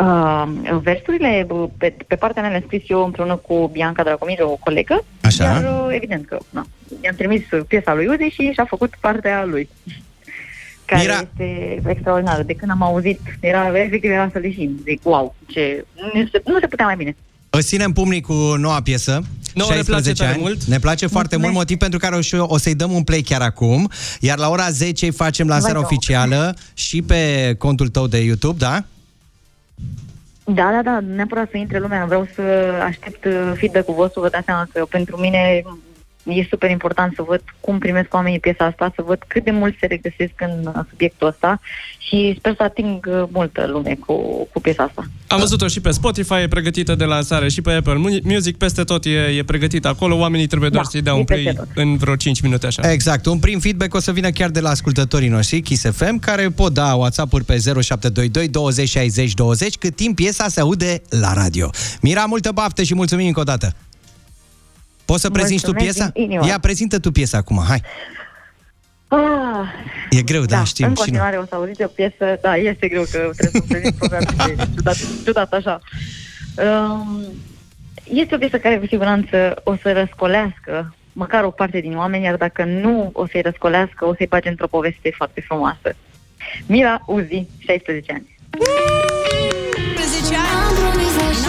[0.00, 4.56] Uh, versurile, uh, pe, pe partea mea le-am scris eu împreună cu Bianca Dragomir, o
[4.60, 5.44] colegă, Așa.
[5.44, 6.66] iar uh, evident că na,
[7.02, 9.68] i-am trimis uh, piesa lui Uzi și și-a făcut partea lui.
[10.84, 11.14] Care Mira.
[11.14, 12.42] este extraordinară.
[12.42, 14.80] De când am auzit, era efectiv era să leșin.
[14.84, 15.84] Zic, wow, ce...
[16.14, 17.16] Nu se, nu se putea mai bine.
[17.50, 19.22] Îți ținem pumnii cu noua piesă.
[19.54, 20.40] Nouă ne place tare ani.
[20.40, 20.64] mult.
[20.64, 23.20] Ne place foarte mult, motiv pentru care o, și eu- o să-i dăm un play
[23.20, 23.90] chiar acum,
[24.20, 25.86] iar la ora 10 îi facem lansarea Vai, da.
[25.86, 28.84] oficială și pe contul tău de YouTube, da?
[30.44, 32.04] Da, da, da, neapărat să intre lumea.
[32.04, 32.42] Vreau să
[32.84, 34.20] aștept uh, feedback-ul vostru.
[34.20, 35.62] Vă dați seama că pentru mine
[36.30, 39.76] e super important să văd cum primesc oamenii piesa asta, să văd cât de mult
[39.80, 41.60] se regăsesc în uh, subiectul ăsta
[41.98, 44.14] și sper să ating uh, multă lume cu,
[44.52, 45.04] cu piesa asta.
[45.26, 48.82] Am văzut-o și pe Spotify, e pregătită de lansare și pe Apple Mu- Music, peste
[48.84, 51.54] tot e, e pregătită acolo, oamenii trebuie doar Da, să-i dea e un peste play
[51.54, 51.66] tot.
[51.74, 52.90] în vreo 5 minute așa.
[52.92, 53.26] Exact.
[53.26, 56.72] Un prim feedback o să vină chiar de la ascultătorii noștri, Kiss FM, care pot
[56.72, 61.70] da WhatsApp-uri pe 0722 20 60 20, cât timp piesa se aude la radio.
[62.00, 63.74] Mira, multă baftă și mulțumim încă o dată.
[65.10, 66.10] Poți să prezinți tu Mulțumesc piesa?
[66.14, 66.46] din inimă.
[66.46, 67.82] Ia, prezintă tu piesa acum, hai.
[69.08, 69.18] Ah,
[70.10, 70.86] E greu, da, da, știm.
[70.86, 71.04] în și noi.
[71.04, 74.66] continuare o să auziți o piesă, da, este greu că trebuie să prezint probabil de
[74.74, 75.80] ciudat, ciudat așa.
[76.64, 77.22] Um,
[78.04, 82.36] este o piesă care cu siguranță o să răscolească măcar o parte din oameni, iar
[82.36, 85.94] dacă nu o să-i răscolească, o să-i bage într-o poveste foarte frumoasă.
[86.66, 88.36] Mira Uzi, 16 ani.
[90.22, 90.89] 10 ani.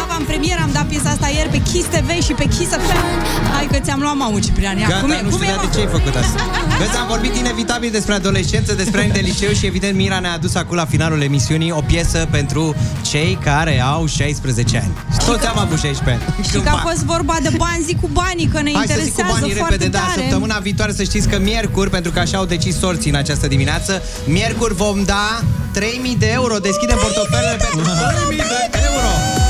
[0.01, 3.05] În avant-premieră am dat piesa asta ieri pe Kiss TV și pe Kiss FM.
[3.53, 4.77] Hai că ți-am luat mamă, Ciprian.
[4.77, 5.73] Ia, Gata, cum e, nu cum știu e, de mă?
[5.73, 6.37] ce ai făcut asta.
[6.79, 10.55] Vezi, am vorbit inevitabil despre adolescență, despre ani de liceu și evident Mira ne-a adus
[10.55, 14.93] acum la finalul emisiunii o piesă pentru cei care au 16 ani.
[15.11, 16.45] Și toți am avut 16 ani.
[16.49, 19.13] Și că a fost vorba de bani, zic cu banii, că ne Hai să zic
[19.13, 20.21] cu interesează banii foarte repede, da, tare.
[20.21, 24.01] săptămâna viitoare să știți că miercuri, pentru că așa au decis sorții în această dimineață,
[24.25, 25.41] miercuri vom da
[25.71, 29.40] 3000 de euro, deschidem portofelele pentru 3000 de euro.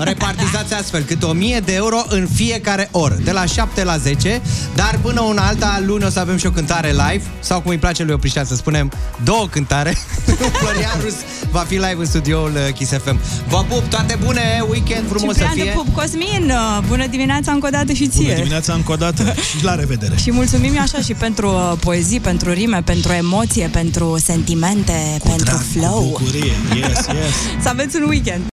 [0.00, 0.26] Atenție!
[0.26, 4.42] Repartizați astfel câte 1000 de euro în fiecare oră, de la 7 la 10,
[4.74, 7.78] dar până una alta, luni o să avem și o cântare live, sau cum îi
[7.78, 8.92] place lui Oprișan să spunem,
[9.24, 9.96] două cântare.
[10.60, 11.14] Florian Rus
[11.50, 13.20] va fi live în studioul uh, Kiss FM.
[13.48, 15.72] Vă pup, toate bune, weekend frumos Ciprian să de fie.
[15.72, 18.22] Pup Cosmin, uh, bună dimineața încă o dată și ție.
[18.22, 20.16] Bună dimineața încă o dată și la revedere.
[20.16, 25.56] Și mulțumim eu așa și pentru uh, poezii, pentru rime, pentru emoție, pentru sentimente, pentru
[25.72, 26.02] flow.
[26.02, 27.34] Bucurie, yes, yes.
[27.62, 28.42] Să aveți un weekend!